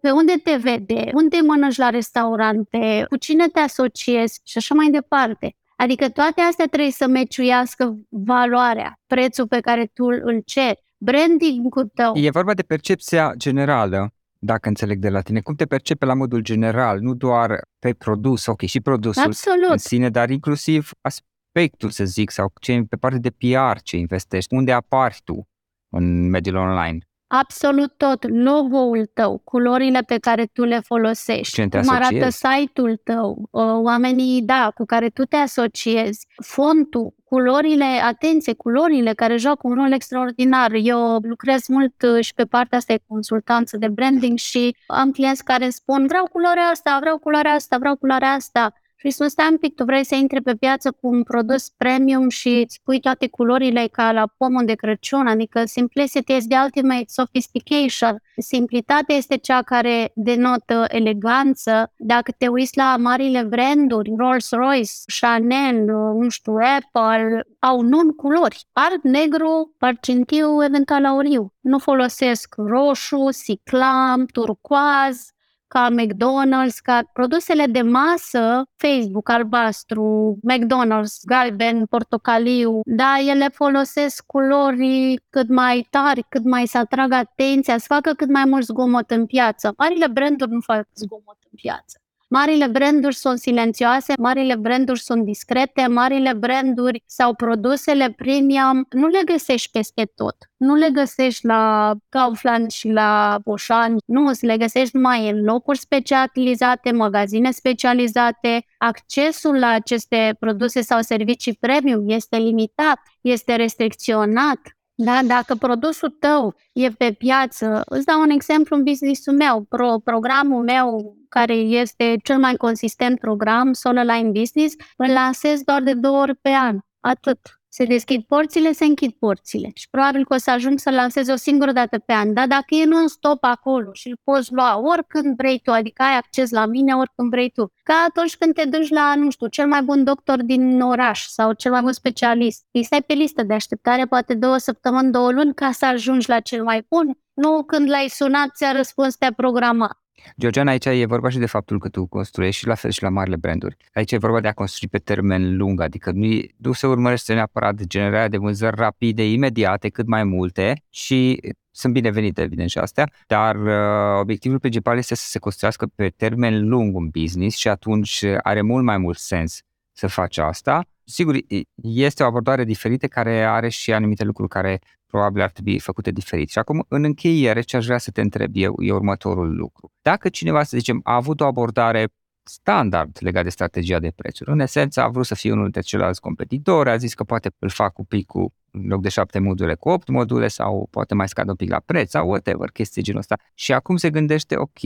[0.00, 4.90] pe unde te vede, unde mănânci la restaurante, cu cine te asociezi și așa mai
[4.90, 5.54] departe.
[5.76, 12.16] Adică toate astea trebuie să meciuiască valoarea, prețul pe care tu îl ceri, branding-ul tău.
[12.16, 15.40] E vorba de percepția generală, dacă înțeleg de la tine.
[15.40, 19.70] Cum te percepe la modul general, nu doar pe produs, ok, și produsul Absolut.
[19.70, 24.54] în sine, dar inclusiv aspectul, să zic, sau ce pe partea de PR ce investești,
[24.54, 25.48] unde apari tu
[25.88, 26.98] în mediul online.
[27.32, 33.48] Absolut tot, logo-ul tău, culorile pe care tu le folosești, cum arată site-ul tău,
[33.82, 39.92] oamenii, da, cu care tu te asociezi, fontul, culorile, atenție, culorile care joacă un rol
[39.92, 40.70] extraordinar.
[40.72, 45.44] Eu lucrez mult uh, și pe partea asta de consultanță de branding și am clienți
[45.44, 48.72] care spun vreau culoarea asta, vreau culoarea asta, vreau culoarea asta.
[49.02, 52.28] Și spun, stai un pic, tu vrei să intri pe piață cu un produs premium
[52.28, 57.04] și îți pui toate culorile ca la pomul de Crăciun, adică simplicity is the ultimate
[57.06, 58.22] sophistication.
[58.36, 61.92] Simplitatea este cea care denotă eleganță.
[61.96, 65.84] Dacă te uiți la marile branduri, Rolls-Royce, Chanel,
[66.20, 68.64] nu știu, Apple, au non-culori.
[68.72, 71.52] Alb, negru, argintiu, eventual auriu.
[71.60, 75.30] Nu folosesc roșu, siclam, turcoaz,
[75.74, 85.22] ca McDonald's, ca produsele de masă, Facebook albastru, McDonald's galben, portocaliu, da, ele folosesc culori
[85.30, 89.26] cât mai tari, cât mai să atragă atenția, să facă cât mai mult zgomot în
[89.26, 89.74] piață.
[89.78, 91.98] Marile branduri nu fac zgomot în piață.
[92.32, 99.20] Marile branduri sunt silențioase, marile branduri sunt discrete, marile branduri sau produsele premium nu le
[99.24, 100.36] găsești peste tot.
[100.56, 106.90] Nu le găsești la Kaufland și la Boșani, nu, le găsești numai în locuri specializate,
[106.92, 108.64] magazine specializate.
[108.78, 114.58] Accesul la aceste produse sau servicii premium este limitat, este restricționat.
[115.02, 115.22] Da?
[115.22, 120.62] Dacă produsul tău e pe piață, îți dau un exemplu în business-ul meu, pro, programul
[120.62, 126.20] meu care este cel mai consistent program, Solo Line Business, îl lansez doar de două
[126.20, 126.78] ori pe an.
[127.00, 127.59] Atât.
[127.72, 129.70] Se deschid porțile, se închid porțile.
[129.74, 132.32] Și probabil că o să ajung să lansez o singură dată pe an.
[132.32, 136.50] Dar dacă e non-stop acolo și îl poți lua oricând vrei tu, adică ai acces
[136.50, 139.82] la mine oricând vrei tu, ca atunci când te duci la, nu știu, cel mai
[139.82, 144.06] bun doctor din oraș sau cel mai bun specialist, îi stai pe listă de așteptare
[144.06, 148.08] poate două săptămâni, două luni ca să ajungi la cel mai bun, nu când l-ai
[148.08, 149.98] sunat, ți-a răspuns, te-a programat.
[150.38, 153.08] Georgian, aici e vorba și de faptul că tu construiești și la fel și la
[153.08, 153.76] marile branduri.
[153.94, 157.82] Aici e vorba de a construi pe termen lung, adică nu, nu se urmărește neapărat
[157.82, 163.56] generarea de vânzări rapide, imediate, cât mai multe și sunt binevenite, evident, și astea, dar
[163.56, 168.62] uh, obiectivul principal este să se construiască pe termen lung un business și atunci are
[168.62, 169.60] mult mai mult sens
[169.92, 170.84] să faci asta.
[171.04, 171.36] Sigur,
[171.82, 174.80] este o abordare diferită care are și anumite lucruri care
[175.10, 176.50] probabil ar trebui făcute diferit.
[176.50, 179.92] Și acum, în încheiere, ce aș vrea să te întreb eu e următorul lucru.
[180.02, 182.08] Dacă cineva, să zicem, a avut o abordare
[182.42, 184.50] standard legat de strategia de prețuri.
[184.50, 187.68] În esență, a vrut să fie unul dintre ceilalți competitori, a zis că poate îl
[187.68, 191.28] fac cu pic cu în loc de șapte module cu opt module sau poate mai
[191.28, 193.36] scad un pic la preț sau whatever, chestii genul ăsta.
[193.54, 194.80] Și acum se gândește, ok,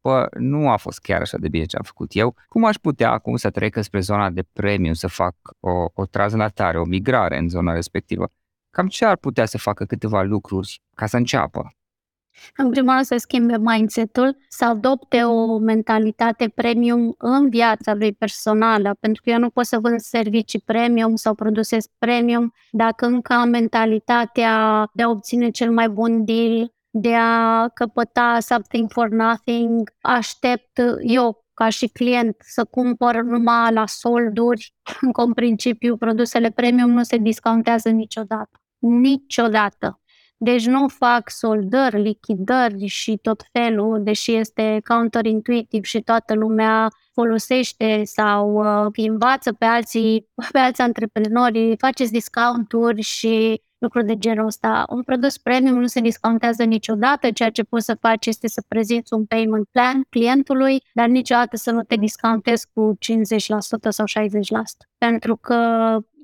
[0.00, 3.10] bă, nu a fost chiar așa de bine ce am făcut eu, cum aș putea
[3.10, 7.48] acum să trec spre zona de premium, să fac o, o translatare, o migrare în
[7.48, 8.28] zona respectivă?
[8.74, 11.74] Cam ce ar putea să facă câteva lucruri ca să înceapă?
[12.56, 18.96] În primul rând să schimbe mindset-ul, să adopte o mentalitate premium în viața lui personală,
[19.00, 23.48] pentru că eu nu pot să vând servicii premium sau produse premium dacă încă am
[23.48, 30.80] mentalitatea de a obține cel mai bun deal, de a căpăta something for nothing, aștept
[31.00, 34.74] eu ca și client să cumpăr numai la solduri,
[35.24, 38.58] în principiu produsele premium nu se discountează niciodată.
[38.86, 40.00] Niciodată.
[40.36, 48.02] Deci nu fac soldări, lichidări și tot felul, deși este counterintuitiv și toată lumea folosește
[48.04, 48.54] sau
[48.86, 54.84] uh, învață pe alții, pe alți antreprenori, faceți discounturi și lucruri de genul ăsta.
[54.88, 59.14] Un produs premium nu se discountează niciodată, ceea ce poți să faci este să prezinți
[59.14, 64.30] un payment plan clientului, dar niciodată să nu te discountezi cu 50% sau 60%.
[64.98, 65.58] Pentru că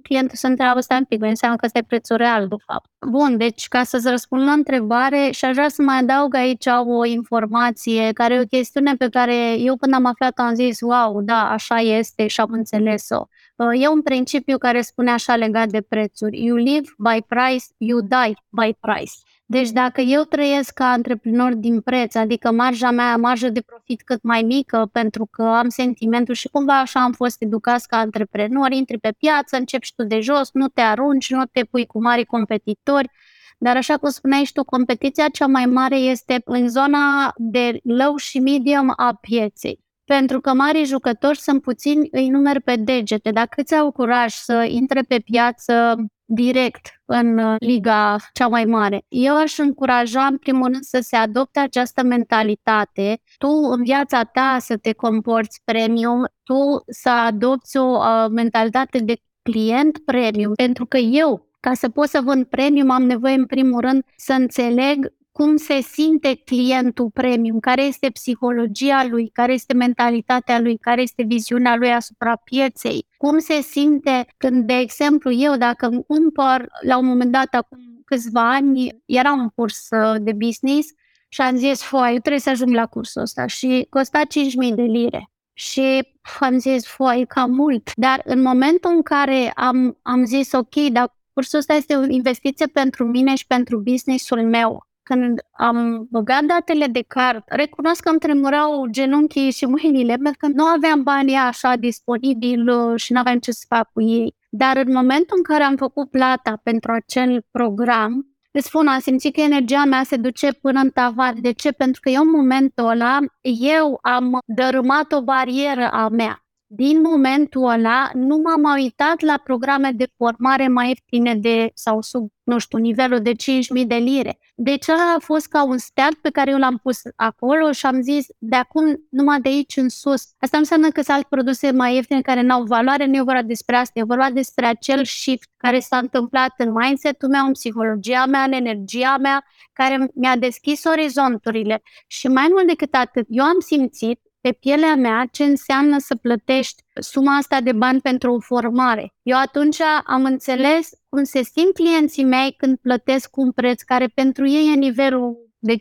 [0.03, 2.91] clientul se întreabă, stai un pic, înseamnă că ăsta e prețul real, de fapt.
[3.11, 7.05] Bun, deci ca să-ți răspund la întrebare și aș vrea să mai adaug aici o
[7.05, 11.51] informație care e o chestiune pe care eu când am aflat am zis, wow, da,
[11.51, 13.25] așa este și am înțeles-o.
[13.73, 16.45] E un principiu care spune așa legat de prețuri.
[16.45, 19.13] You live by price, you die by price.
[19.51, 24.23] Deci dacă eu trăiesc ca antreprenor din preț, adică marja mea, marjă de profit cât
[24.23, 28.99] mai mică, pentru că am sentimentul și cumva așa am fost educați ca antreprenori, intri
[28.99, 32.25] pe piață, începi și tu de jos, nu te arunci, nu te pui cu mari
[32.25, 33.11] competitori,
[33.59, 38.17] dar așa cum spuneai și tu, competiția cea mai mare este în zona de low
[38.17, 39.81] și medium a pieței.
[40.05, 43.31] Pentru că mari jucători sunt puțini, îi numeri pe degete.
[43.31, 45.97] Dacă ți au curaj să intre pe piață
[46.33, 49.05] direct în uh, liga cea mai mare.
[49.09, 54.57] Eu aș încuraja în primul rând să se adopte această mentalitate, tu în viața ta
[54.61, 60.97] să te comporți premium, tu să adopți o uh, mentalitate de client premium, pentru că
[60.97, 65.57] eu ca să pot să vând premium, am nevoie în primul rând să înțeleg cum
[65.57, 71.77] se simte clientul premium, care este psihologia lui, care este mentalitatea lui, care este viziunea
[71.77, 77.07] lui asupra pieței, cum se simte când, de exemplu, eu dacă îmi cumpăr la un
[77.07, 80.89] moment dat acum câțiva ani, era un curs uh, de business
[81.29, 84.21] și am zis, foi, eu trebuie să ajung la cursul ăsta și costa
[84.69, 85.31] 5.000 de lire.
[85.53, 86.09] Și
[86.41, 87.91] am zis, foi, cam mult.
[87.95, 92.67] Dar în momentul în care am, am zis, ok, dar cursul ăsta este o investiție
[92.67, 98.19] pentru mine și pentru businessul meu, când am băgat datele de card, recunosc că îmi
[98.19, 103.39] tremurau genunchii și mâinile, pentru că nu aveam banii așa disponibil uh, și nu aveam
[103.39, 104.35] ce să fac cu ei.
[104.51, 109.35] Dar în momentul în care am făcut plata pentru acel program, îți spun, am simțit
[109.35, 111.41] că energia mea se duce până în tavan.
[111.41, 111.71] De ce?
[111.71, 113.19] Pentru că eu în momentul ăla,
[113.61, 116.45] eu am dărâmat o barieră a mea.
[116.73, 122.29] Din momentul ăla, nu m-am uitat la programe de formare mai ieftine de, sau sub,
[122.43, 124.39] nu știu, nivelul de 5.000 de lire.
[124.55, 128.01] Deci ăla a fost ca un start pe care eu l-am pus acolo și am
[128.03, 130.23] zis, de acum numai de aici în sus.
[130.39, 133.77] Asta înseamnă că sunt alte produse mai ieftine care n-au valoare, nu e vorba despre
[133.77, 138.43] asta, e vorba despre acel shift care s-a întâmplat în mindset-ul meu, în psihologia mea,
[138.43, 141.83] în energia mea, care mi-a deschis orizonturile.
[142.07, 146.83] Și mai mult decât atât, eu am simțit pe pielea mea ce înseamnă să plătești
[147.01, 149.15] suma asta de bani pentru o formare.
[149.23, 154.49] Eu atunci am înțeles cum se simt clienții mei când plătesc un preț care pentru
[154.49, 155.79] ei e nivelul de 5.000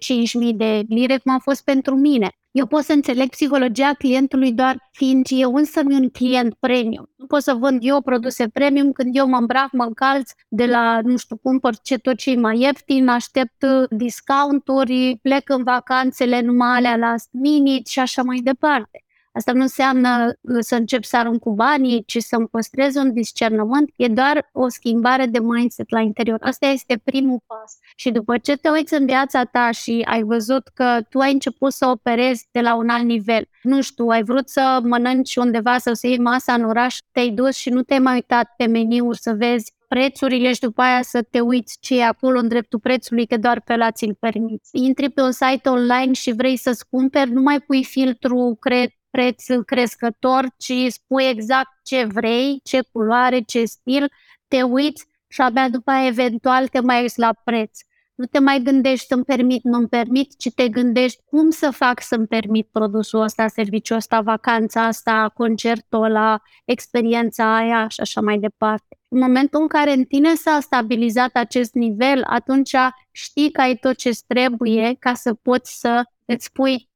[0.56, 2.30] de lire, cum a fost pentru mine.
[2.52, 7.10] Eu pot să înțeleg psihologia clientului doar fiind eu însă un client premium.
[7.16, 11.00] Nu pot să vând eu produse premium când eu mă îmbrac, mă încalț de la,
[11.04, 16.96] nu știu, cumpăr ce tot ce mai ieftin, aștept discounturi, plec în vacanțele numai alea
[16.96, 19.04] la minute și așa mai departe.
[19.32, 23.94] Asta nu înseamnă uh, să încep să arunc cu banii, ci să-mi păstrez un discernământ.
[23.96, 26.38] E doar o schimbare de mindset la interior.
[26.42, 27.78] Asta este primul pas.
[27.96, 31.74] Și după ce te uiți în viața ta și ai văzut că tu ai început
[31.74, 35.94] să operezi de la un alt nivel, nu știu, ai vrut să mănânci undeva sau
[35.94, 39.34] să iei masa în oraș, te-ai dus și nu te-ai mai uitat pe meniu să
[39.34, 43.38] vezi prețurile și după aia să te uiți ce e acolo în dreptul prețului, că
[43.38, 44.70] doar pe la ți-l permiți.
[44.72, 49.44] Intri pe un site online și vrei să-ți cumperi, nu mai pui filtru, cred, preț
[49.66, 54.12] crescător, ci spui exact ce vrei, ce culoare, ce stil,
[54.48, 57.80] te uiți și abia după aia eventual te mai uiți la preț.
[58.16, 62.28] Nu te mai gândești să-mi permit, nu-mi permit, ci te gândești cum să fac să-mi
[62.28, 68.98] permit produsul ăsta, serviciul ăsta, vacanța asta, concertul ăla, experiența aia și așa mai departe.
[69.08, 72.76] În momentul în care în tine s-a stabilizat acest nivel, atunci
[73.12, 76.89] știi că ai tot ce trebuie ca să poți să îți pui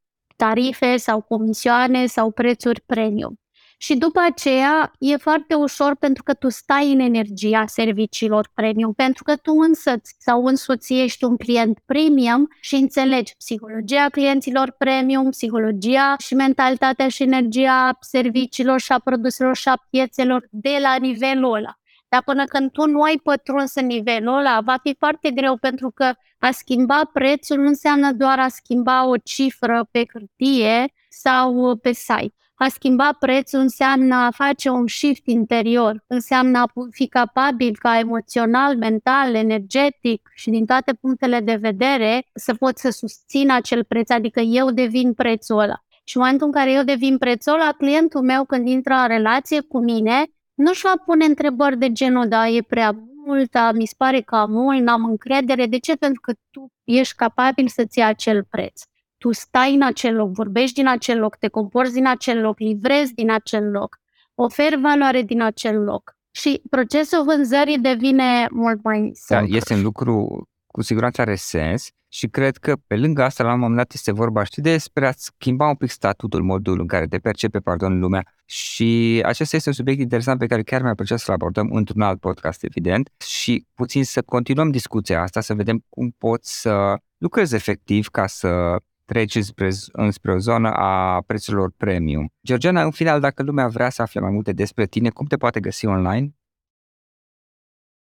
[0.44, 3.38] tarife sau comisioane sau prețuri premium.
[3.78, 9.24] Și după aceea e foarte ușor pentru că tu stai în energia serviciilor premium, pentru
[9.24, 16.16] că tu însăți sau însuți ești un client premium și înțelegi psihologia clienților premium, psihologia
[16.18, 21.78] și mentalitatea și energia serviciilor și a produselor și a piețelor de la nivelul ăla.
[22.14, 25.92] Dar până când tu nu ai pătruns în nivelul ăla, va fi foarte greu pentru
[25.92, 31.92] că a schimba prețul nu înseamnă doar a schimba o cifră pe hârtie sau pe
[31.92, 32.34] site.
[32.54, 38.78] A schimba prețul înseamnă a face un shift interior, înseamnă a fi capabil ca emoțional,
[38.78, 44.40] mental, energetic și din toate punctele de vedere să pot să susțin acel preț, adică
[44.40, 45.84] eu devin prețul ăla.
[46.04, 49.62] Și în momentul în care eu devin prețul ăla, clientul meu când intră în relație
[49.62, 52.96] cu mine, nu-și va pune întrebări de genul, da, e prea
[53.26, 55.66] mult, da, mi se pare că mult, n-am încredere.
[55.66, 55.96] De ce?
[55.96, 58.82] Pentru că tu ești capabil să-ți iei acel preț.
[59.18, 63.14] Tu stai în acel loc, vorbești din acel loc, te comporți din acel loc, livrezi
[63.14, 63.98] din acel loc,
[64.36, 66.16] oferi valoare din acel loc.
[66.32, 69.48] Și procesul vânzării devine mult mai simplu.
[69.48, 73.54] Da, este un lucru cu siguranță are sens și cred că pe lângă asta la
[73.54, 77.06] un moment dat este vorba și despre a schimba un pic statutul, modul în care
[77.08, 81.18] te percepe, pardon, lumea și acesta este un subiect interesant pe care chiar mi-a plăcea
[81.18, 86.16] să-l abordăm într-un alt podcast, evident, și puțin să continuăm discuția asta, să vedem cum
[86.18, 92.30] poți să lucrezi efectiv ca să treci înspre, înspre o zonă a prețurilor premium.
[92.46, 95.60] Georgiana, în final, dacă lumea vrea să afle mai multe despre tine, cum te poate
[95.60, 96.36] găsi online?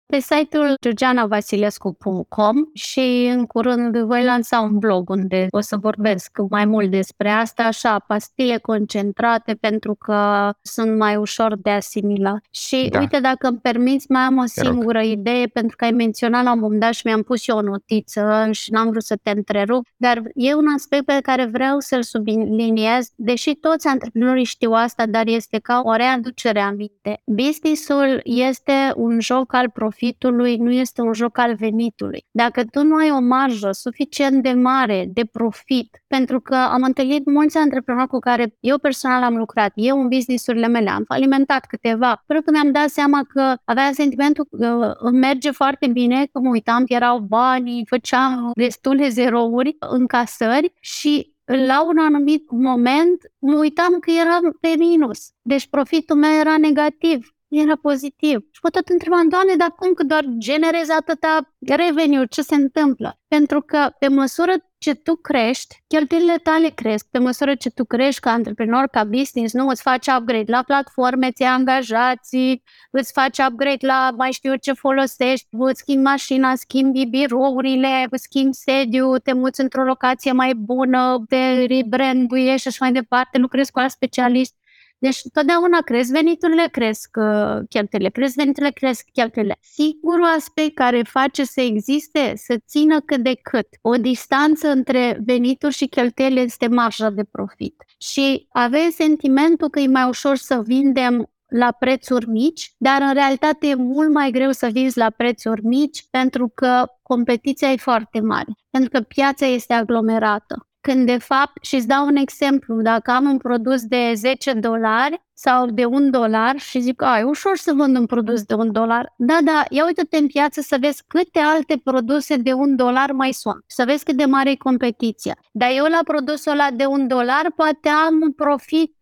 [0.06, 6.64] Pe site-ul georgianavasilescu.com și în curând voi lansa un blog unde o să vorbesc mai
[6.64, 12.44] mult despre asta, așa, pastile concentrate pentru că sunt mai ușor de asimilat.
[12.50, 12.98] Și da.
[12.98, 16.58] uite, dacă îmi permiți, mai am o singură idee pentru că ai menționat la un
[16.58, 20.22] moment dat și mi-am pus eu o notiță și n-am vrut să te întrerup, dar
[20.34, 25.58] e un aspect pe care vreau să-l subliniez, deși toți antreprenorii știu asta, dar este
[25.58, 27.22] ca o readucere aminte.
[27.24, 32.26] Business-ul este un joc al profitului profitului nu este un joc al venitului.
[32.30, 37.30] Dacă tu nu ai o marjă suficient de mare de profit, pentru că am întâlnit
[37.30, 42.22] mulți antreprenori cu care eu personal am lucrat, eu în businessurile mele am alimentat câteva,
[42.26, 46.48] pentru că mi-am dat seama că avea sentimentul că îmi merge foarte bine, că mă
[46.48, 53.98] uitam, erau bani, făceam destule zerouri în casări și la un anumit moment mă uitam
[53.98, 55.30] că eram pe minus.
[55.42, 58.38] Deci profitul meu era negativ era pozitiv.
[58.50, 62.26] Și mă tot întrebam, Doamne, dar cum că doar generezi atâta revenue?
[62.26, 63.18] Ce se întâmplă?
[63.28, 67.06] Pentru că pe măsură ce tu crești, cheltuielile tale cresc.
[67.10, 71.30] Pe măsură ce tu crești ca antreprenor, ca business, nu îți faci upgrade la platforme,
[71.30, 77.04] ți angajații, îți faci upgrade la mai știu eu ce folosești, îți schimbi mașina, schimbi
[77.04, 82.92] birourile, îți schimbi sediu, te muți într-o locație mai bună, te rebranduiești și așa mai
[82.92, 84.54] departe, lucrezi cu alți specialiști.
[85.02, 89.58] Deci totdeauna cresc veniturile, cresc uh, cheltuielile, cresc veniturile, cresc cheltuielile.
[89.60, 95.74] Singurul aspect care face să existe, să țină cât de cât o distanță între venituri
[95.74, 97.74] și cheltuieli este marja de profit.
[97.98, 103.66] Și avem sentimentul că e mai ușor să vindem la prețuri mici, dar în realitate
[103.66, 108.52] e mult mai greu să vinzi la prețuri mici pentru că competiția e foarte mare,
[108.70, 110.66] pentru că piața este aglomerată.
[110.82, 115.22] Când de fapt, și îți dau un exemplu, dacă am un produs de 10 dolari
[115.34, 119.14] sau de 1 dolar și zic, ai, ușor să vând un produs de 1 dolar.
[119.16, 123.32] Da, da, ia uite-te în piață să vezi câte alte produse de 1 dolar mai
[123.32, 125.38] sunt, să vezi cât de mare e competiția.
[125.52, 128.96] Dar eu la produsul ăla de 1 dolar poate am un profit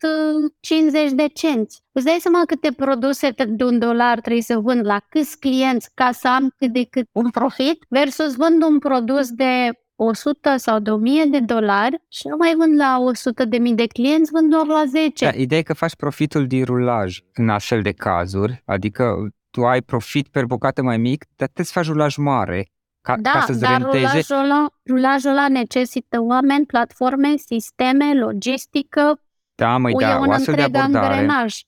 [0.61, 1.83] 50 uh, de cenți.
[1.93, 6.13] Îți dai seama câte produse de un dolar trebuie să vând la câți clienți ca
[6.13, 9.71] să am cât de cât un profit versus vând un produs de
[10.05, 13.87] 100 sau de 1000 de dolari și nu mai vând la 100 de mii de
[13.87, 15.25] clienți, vând doar la 10.
[15.25, 19.81] Da, ideea e că faci profitul din rulaj în astfel de cazuri, adică tu ai
[19.83, 22.67] profit per bucată mai mic, dar te faci rulaj mare
[23.01, 23.99] ca, da, ca să-ți dar renteze.
[23.99, 29.21] rulajul ăla, rulajul ăla necesită oameni, platforme, sisteme, logistică,
[29.55, 31.61] Da, măi, e da, un o astfel de întreg abordare, angrenaj.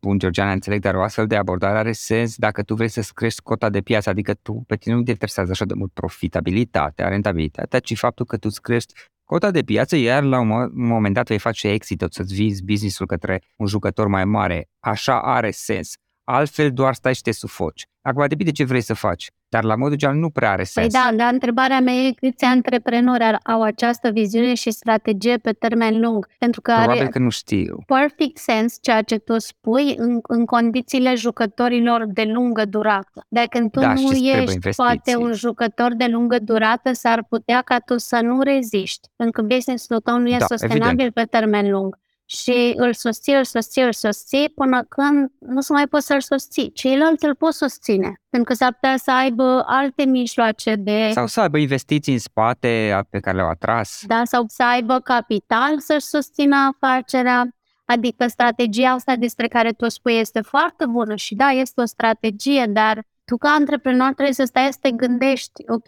[0.00, 3.42] Bun, Georgiana, înțeleg, dar o astfel de abordare are sens dacă tu vrei să crești
[3.42, 7.78] cota de piață, adică tu, pe tine nu te interesează așa de mult profitabilitatea, rentabilitatea,
[7.78, 8.92] ci faptul că tu îți crești
[9.24, 12.64] cota de piață, iar la un mo- un moment dat vei face exit, să-ți vizi
[12.64, 14.68] business-ul către un jucător mai mare.
[14.80, 15.92] Așa are sens.
[16.32, 17.86] Altfel doar stai și te sufoci.
[18.02, 20.92] Acum depinde ce vrei să faci, dar la modul general nu prea are Păi sens.
[20.92, 26.00] da, dar întrebarea mea e câți antreprenori ar- au această viziune și strategie pe termen
[26.00, 26.26] lung.
[26.38, 27.78] Pentru că Probabil are că nu știu.
[27.86, 33.24] perfect sens ceea ce tu spui în, în condițiile jucătorilor de lungă durată.
[33.28, 34.84] Dacă când tu Da, nu și îți trebuie ești investiții.
[34.84, 39.46] poate un jucător de lungă durată, s-ar putea ca tu să nu reziști, pentru că
[39.54, 41.98] business-ul tău nu e Da, sustenabil pe termen lung.
[42.32, 46.72] Și îl susții, îl susții, îl susții până când nu se mai poți să-l susții.
[46.72, 51.40] Ceilalți îl pot susține, pentru că s-ar putea să aibă alte mijloace de Sau să
[51.40, 54.02] aibă investiții în spate a- pe care le-au atras.
[54.06, 57.48] da, sau să aibă capital să-și susțină afacerea.
[57.84, 62.66] Adică strategia asta despre care tu spui este foarte bună și da, este o strategie,
[62.68, 65.86] dar tu ca antreprenor trebuie să stai să te gândești, ok,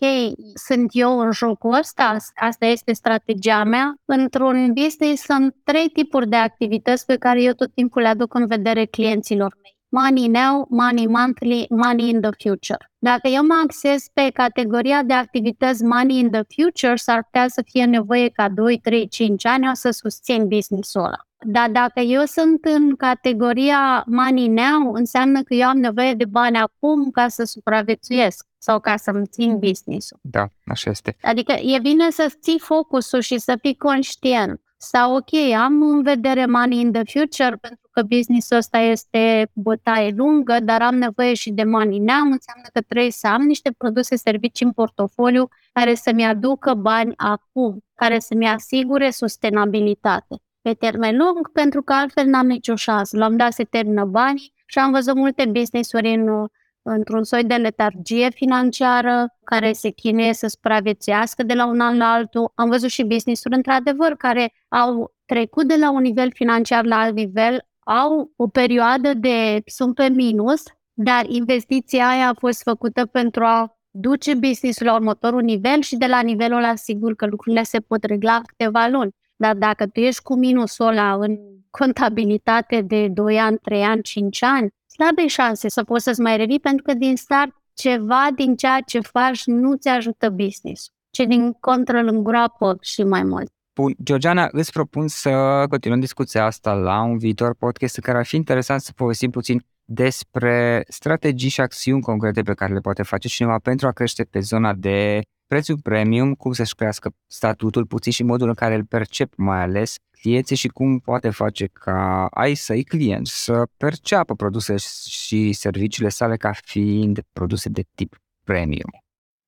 [0.66, 3.94] sunt eu în jocul ăsta, asta este strategia mea.
[4.04, 8.46] Într-un business sunt trei tipuri de activități pe care eu tot timpul le aduc în
[8.46, 9.71] vedere clienților mei.
[9.94, 12.90] Money now, money monthly, money in the future.
[12.98, 17.62] Dacă eu mă axez pe categoria de activități money in the future, s-ar putea să
[17.70, 21.26] fie nevoie ca 2, 3, 5 ani o să susțin business-ul ăla.
[21.44, 26.56] Dar dacă eu sunt în categoria money now, înseamnă că eu am nevoie de bani
[26.56, 30.18] acum ca să supraviețuiesc sau ca să-mi țin business-ul.
[30.22, 31.16] Da, așa este.
[31.22, 34.60] Adică e bine să ții focusul și să fii conștient.
[34.84, 40.12] Sau, ok, am în vedere money in the future pentru că business-ul ăsta este bătaie
[40.16, 44.16] lungă, dar am nevoie și de money now, înseamnă că trebuie să am niște produse,
[44.16, 51.52] servicii în portofoliu care să-mi aducă bani acum, care să-mi asigure sustenabilitate pe termen lung,
[51.52, 53.16] pentru că altfel n-am nicio șansă.
[53.16, 56.46] La un dat se termină banii și am văzut multe business-uri în,
[56.82, 62.12] într-un soi de letargie financiară, care se chinuie să supraviețuiască de la un an la
[62.12, 62.52] altul.
[62.54, 67.14] Am văzut și business-uri, într-adevăr, care au trecut de la un nivel financiar la alt
[67.14, 70.62] nivel, au o perioadă de sunt pe minus,
[70.92, 76.06] dar investiția aia a fost făcută pentru a duce business-ul la următorul nivel și de
[76.06, 79.10] la nivelul ăla sigur că lucrurile se pot regla în câteva luni.
[79.36, 81.36] Dar dacă tu ești cu minusul ăla în
[81.70, 86.60] contabilitate de 2 ani, 3 ani, 5 ani, slabe șanse să poți să-ți mai revii
[86.60, 91.52] pentru că din start ceva din ceea ce faci nu ți ajută business, ci din
[91.52, 93.50] contră îl îngroapă și mai mult.
[93.74, 98.26] Bun, Georgiana, îți propun să continuăm discuția asta la un viitor podcast în care ar
[98.26, 103.28] fi interesant să povestim puțin despre strategii și acțiuni concrete pe care le poate face
[103.28, 105.20] cineva pentru a crește pe zona de
[105.52, 109.96] prețul premium, cum să-și crească statutul puțin și modul în care îl percep mai ales
[110.10, 114.76] clienții și cum poate face ca ai săi clienți să perceapă produse
[115.08, 118.90] și serviciile sale ca fiind produse de tip premium.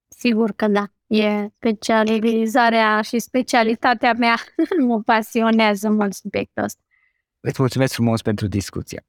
[0.09, 0.87] Sigur că da.
[1.07, 4.37] E specializarea și specialitatea mea.
[4.89, 6.83] mă pasionează mult subiectul ăsta.
[7.41, 9.07] Îți mulțumesc frumos pentru discuție.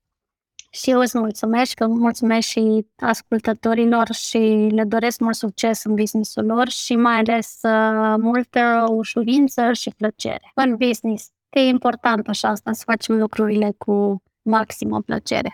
[0.76, 4.38] Și eu îți mulțumesc, că mulțumesc și ascultătorilor și
[4.71, 10.51] le doresc mult succes în businessul lor și mai ales uh, multă ușurință și plăcere
[10.55, 11.30] în business.
[11.49, 15.51] Că e important așa asta, să facem lucrurile cu maximă plăcere.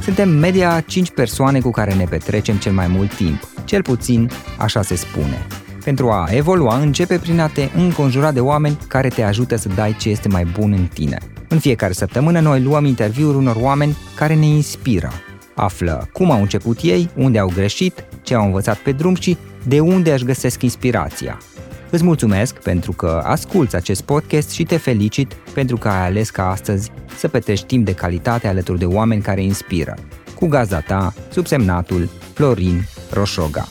[0.00, 4.82] Suntem media 5 persoane cu care ne petrecem cel mai mult timp, cel puțin așa
[4.82, 5.46] se spune.
[5.86, 9.96] Pentru a evolua, începe prin a te înconjura de oameni care te ajută să dai
[9.98, 11.18] ce este mai bun în tine.
[11.48, 15.12] În fiecare săptămână noi luăm interviuri unor oameni care ne inspiră.
[15.54, 19.80] Află cum au început ei, unde au greșit, ce au învățat pe drum și de
[19.80, 21.38] unde își găsesc inspirația.
[21.90, 26.50] Îți mulțumesc pentru că asculți acest podcast și te felicit pentru că ai ales ca
[26.50, 29.94] astăzi să petrești timp de calitate alături de oameni care inspiră.
[30.34, 33.68] Cu gazda ta, subsemnatul Florin Roșoga.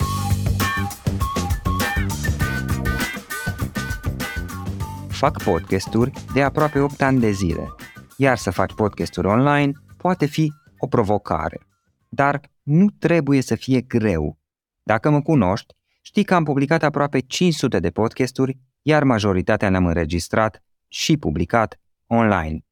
[5.16, 7.74] Fac podcasturi de aproape 8 ani de zile,
[8.18, 11.62] iar să faci podcasturi online poate fi o provocare.
[12.10, 14.40] Dar nu trebuie să fie greu.
[14.84, 20.64] Dacă mă cunoști, știi că am publicat aproape 500 de podcasturi, iar majoritatea le-am înregistrat
[20.88, 22.66] și publicat online.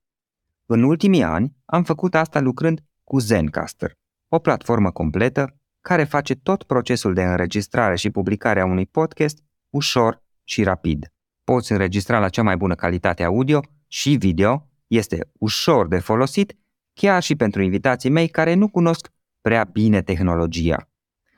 [0.66, 3.92] În ultimii ani am făcut asta lucrând cu Zencaster,
[4.28, 10.24] o platformă completă care face tot procesul de înregistrare și publicare a unui podcast ușor
[10.44, 11.08] și rapid.
[11.44, 16.58] Poți înregistra la cea mai bună calitate audio și video, este ușor de folosit,
[16.94, 20.90] chiar și pentru invitații mei care nu cunosc prea bine tehnologia.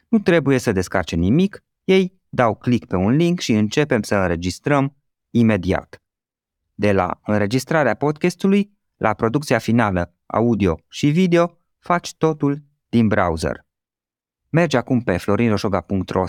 [0.08, 4.96] Nu trebuie să descarce nimic, ei dau click pe un link și începem să înregistrăm
[5.30, 6.04] imediat.
[6.74, 13.66] De la înregistrarea podcastului la producția finală audio și video, faci totul din browser.
[14.50, 16.26] Mergi acum pe florinroșoga.ro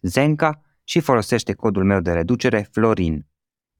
[0.00, 0.60] zenca
[0.90, 3.26] și folosește codul meu de reducere FLORIN.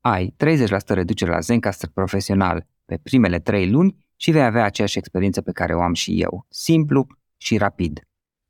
[0.00, 5.42] Ai 30% reducere la Zencaster profesional pe primele 3 luni și vei avea aceeași experiență
[5.42, 7.06] pe care o am și eu, simplu
[7.36, 8.00] și rapid.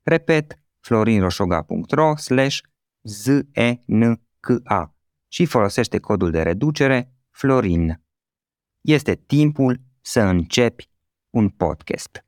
[0.02, 2.58] Repet, florinroșoga.ro slash
[3.02, 4.94] ZENCA
[5.28, 8.02] și folosește codul de reducere FLORIN.
[8.80, 10.90] Este timpul să începi
[11.30, 12.24] un podcast.